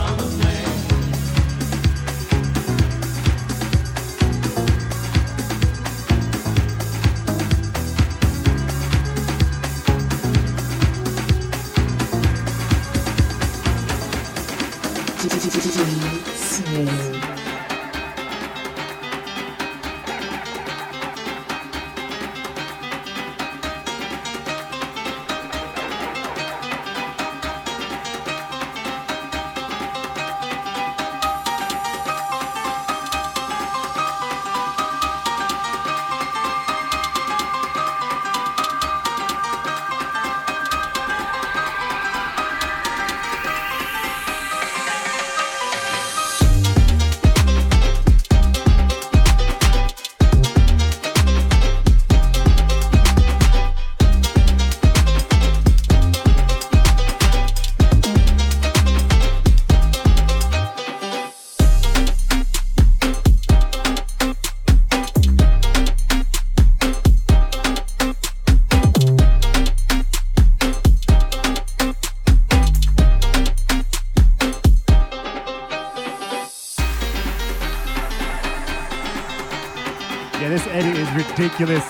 [81.59, 81.86] Ridiculous.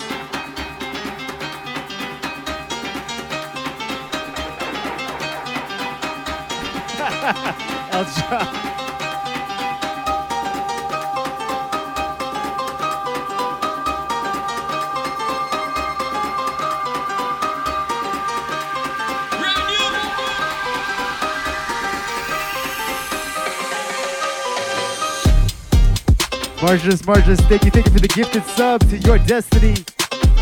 [26.78, 29.84] Marginus, Marginus, thank you, thank you for the gifted sub to Your Destiny.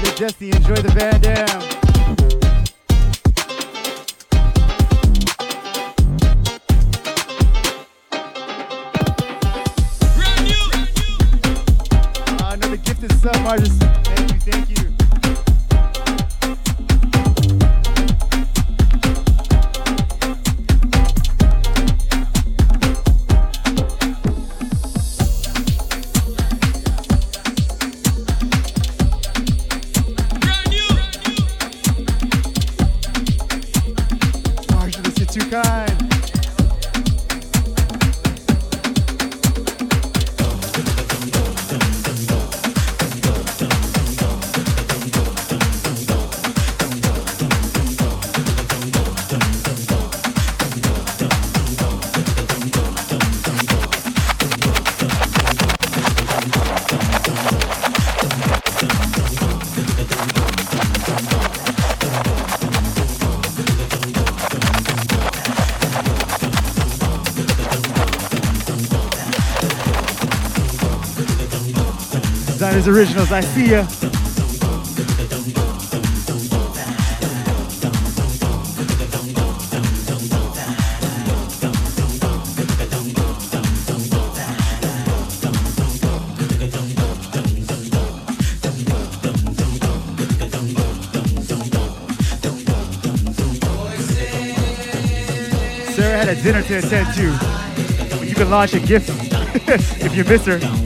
[0.04, 1.76] Your Destiny, enjoy the Van Dam.
[13.58, 13.85] Uh,
[72.88, 73.84] Originals, I see ya.
[95.96, 98.26] Sarah had a dinner to attend to.
[98.26, 99.10] You can launch a gift
[99.68, 100.85] if you miss her.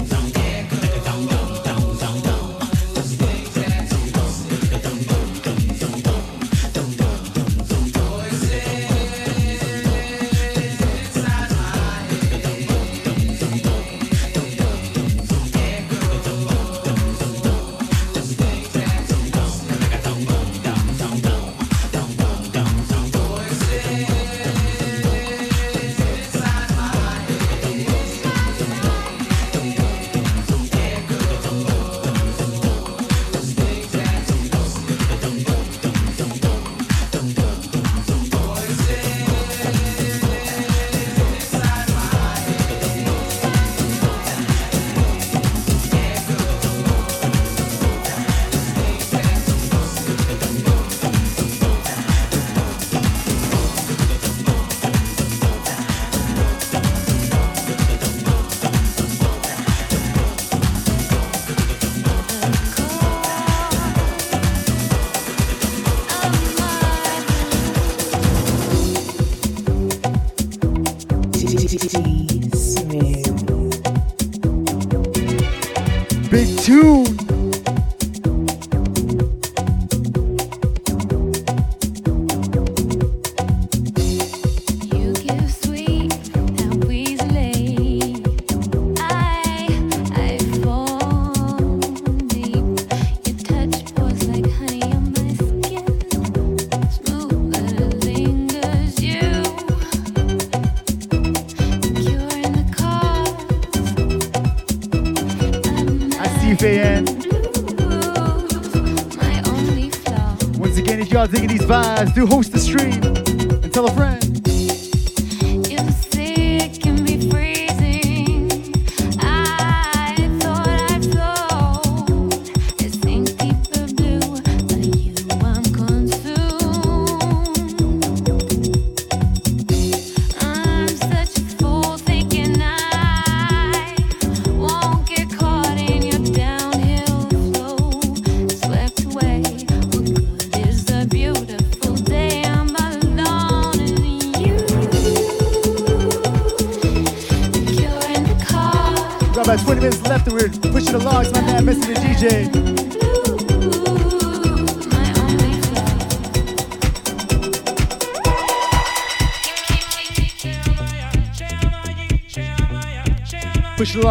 [112.13, 113.18] Do host the stream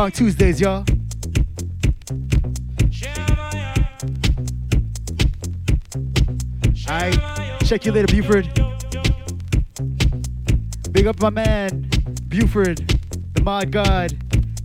[0.08, 0.86] Along Tuesdays, y'all.
[6.88, 8.46] Alright, check you later, Buford.
[10.92, 11.90] Big up my man,
[12.26, 12.78] Buford,
[13.34, 14.16] the mod god.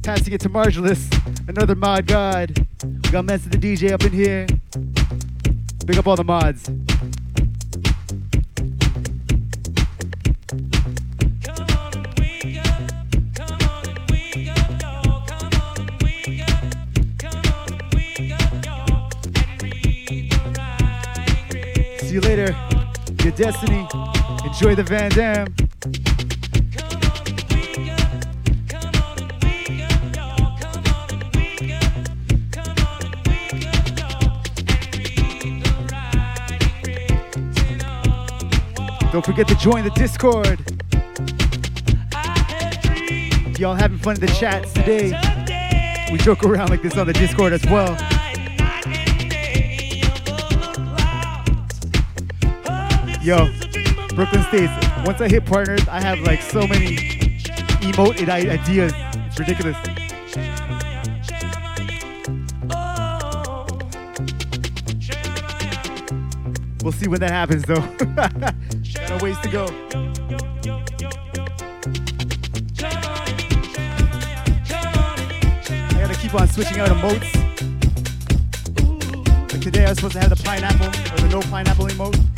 [0.02, 1.10] Passing it to Margelus,
[1.50, 2.66] another mod god.
[2.86, 4.48] We got Mensa the DJ up in here.
[5.86, 6.70] Big up all the mods.
[23.94, 25.54] Enjoy the Van Dam.
[39.12, 40.60] Don't forget to join the Discord.
[43.60, 45.12] Y'all having fun in the chats today,
[46.12, 47.96] we joke around like this on the Discord as well.
[53.22, 53.48] Yo,
[54.16, 54.72] Brooklyn States.
[55.06, 56.98] Once I hit partners, I have like so many
[57.82, 58.94] emote ideas.
[58.96, 59.76] It's ridiculous.
[66.84, 67.82] We'll see when that happens though.
[68.16, 69.66] Got a ways to go.
[75.90, 77.34] I gotta keep on switching out emotes.
[79.52, 82.33] Like today I was supposed to have the pineapple or the no pineapple emote.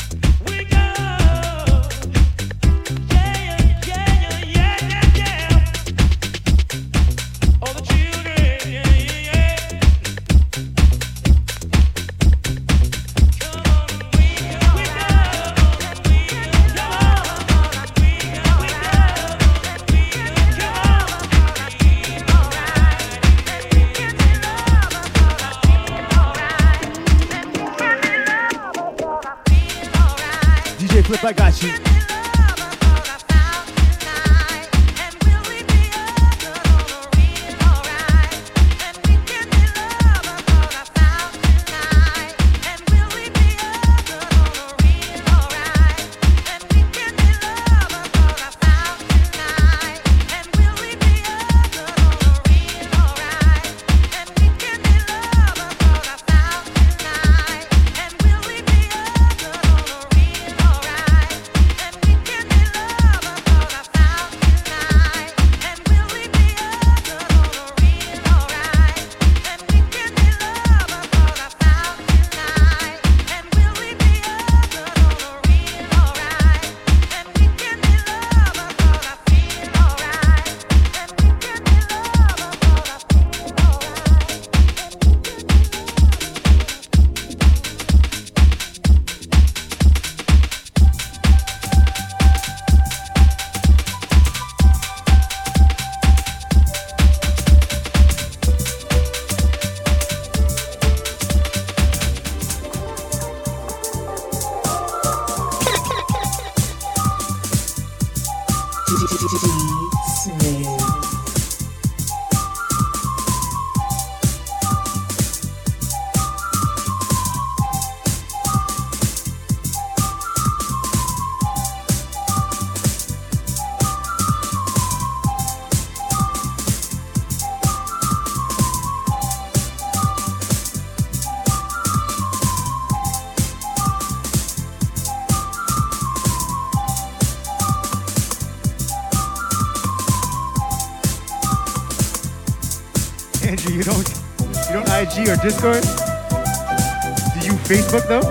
[145.45, 145.83] Discord?
[145.83, 148.23] Do you Facebook though?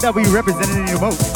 [0.00, 1.29] that we represented your vote?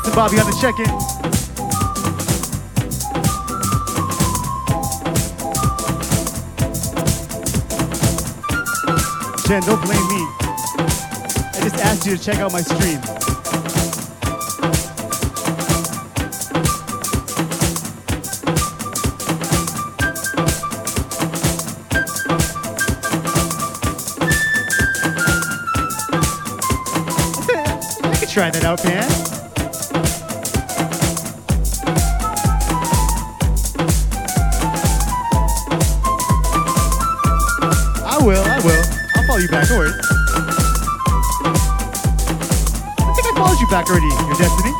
[0.00, 0.86] Johnson, Bobby on the check-in.
[9.46, 10.26] Jen, don't blame me.
[11.52, 13.00] I just asked you to check out my stream.
[28.30, 29.29] try that out, man.
[43.88, 43.98] Your
[44.36, 44.72] destiny?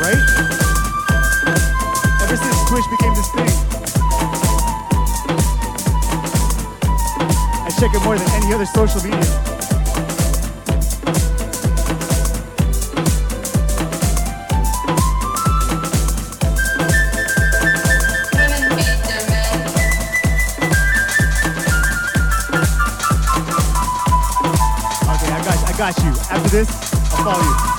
[0.00, 0.22] Right?
[2.22, 3.52] Ever since became this thing,
[7.64, 9.55] I check it more than any other social media.
[26.56, 26.70] this,
[27.12, 27.75] I'll follow you.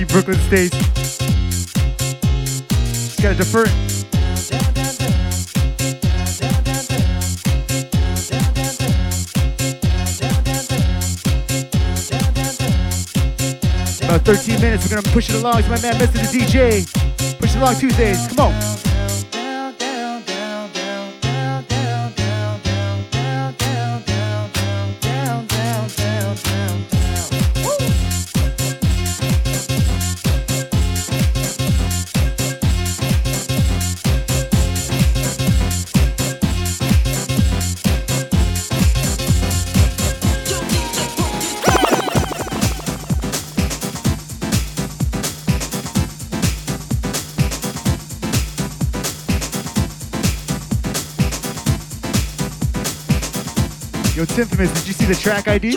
[0.00, 0.76] See Brooklyn States.
[2.68, 3.72] Just gotta defer it.
[14.04, 15.58] About 13 minutes, we're gonna push it along.
[15.58, 16.20] It's my man, Mr.
[16.32, 16.84] DJ.
[17.38, 18.26] Push it along Tuesdays.
[18.28, 18.79] Come on.
[54.40, 55.72] Yo, Timfamous, did you see the track ID?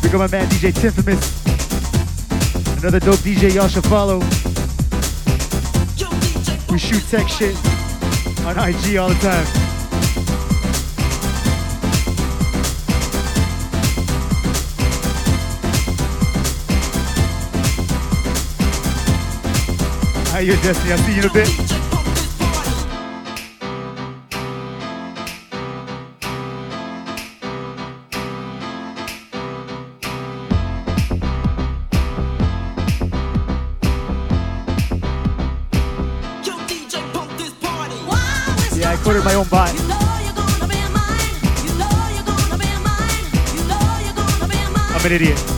[0.00, 1.42] Big up my man DJ Timfamous.
[2.80, 4.20] Another dope DJ y'all should follow.
[6.70, 7.54] We shoot tech shit
[8.46, 9.63] on IG all the time.
[20.34, 20.90] How you, Destiny?
[20.90, 21.48] I'll see you in a bit.
[38.76, 39.70] Yeah, I quoted my own bot.
[44.90, 45.53] I'm an idiot.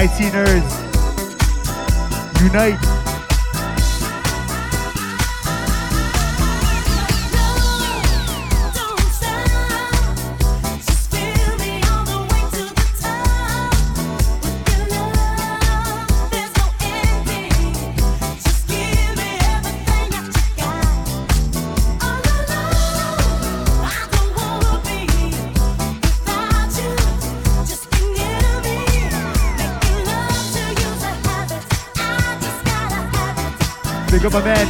[0.00, 0.72] IT nerds.
[2.40, 2.87] Unite.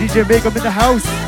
[0.08, 1.27] DJ Makeup in the house.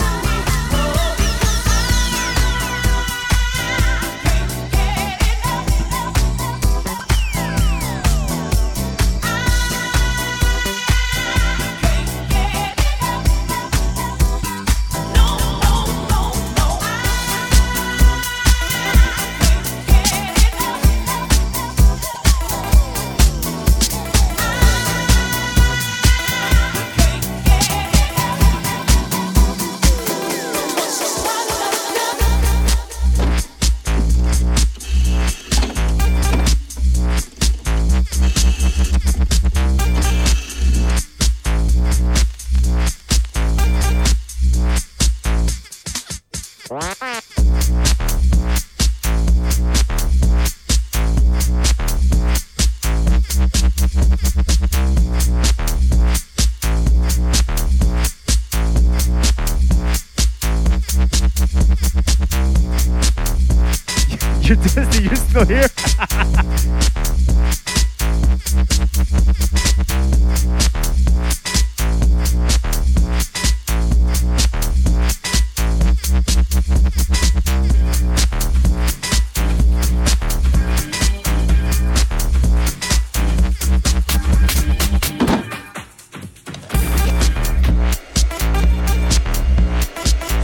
[65.45, 65.69] still here?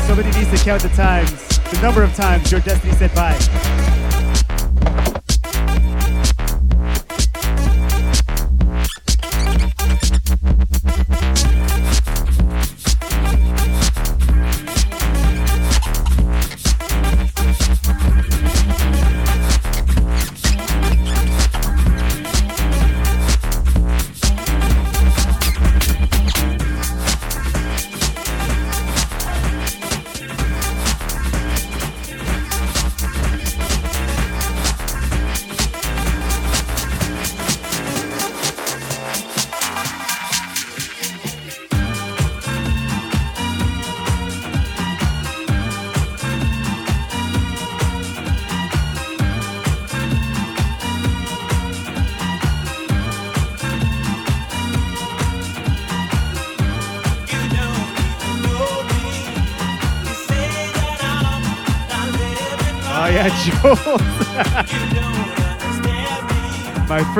[0.06, 1.31] Somebody needs to count the times,
[1.70, 3.85] the number of times your destiny said bye.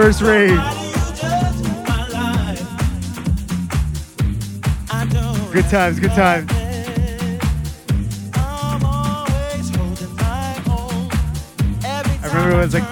[0.07, 0.57] Rave.
[5.53, 6.49] Good times, good times.
[12.23, 12.85] I remember it was like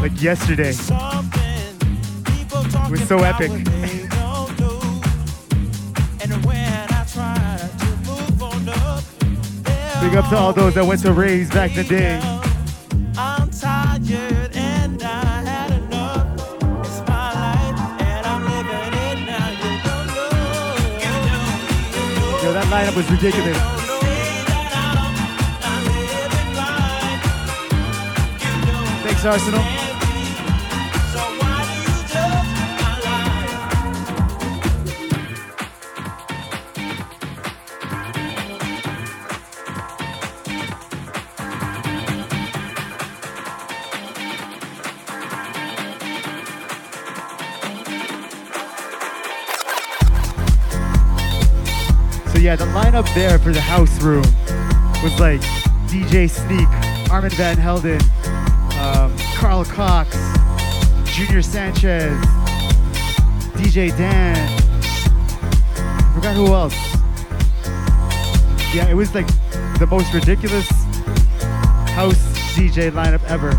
[0.00, 0.70] like yesterday.
[2.86, 3.52] It was so epic.
[10.00, 12.37] Big up to all those that went to raves back in the day.
[22.78, 23.58] Lineup was ridiculous.
[29.02, 29.87] Thanks, Arsenal.
[53.18, 54.22] There for the house room
[55.02, 55.40] was like
[55.88, 56.68] DJ Sneak,
[57.10, 58.00] Armand Van Helden,
[58.78, 60.16] um, Carl Cox,
[61.16, 62.16] Junior Sanchez,
[63.56, 64.36] DJ Dan.
[66.14, 66.76] Forgot who else.
[68.72, 69.26] Yeah, it was like
[69.80, 70.68] the most ridiculous
[71.90, 72.24] house
[72.54, 73.50] DJ lineup ever.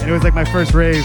[0.00, 1.04] And it was like my first rave.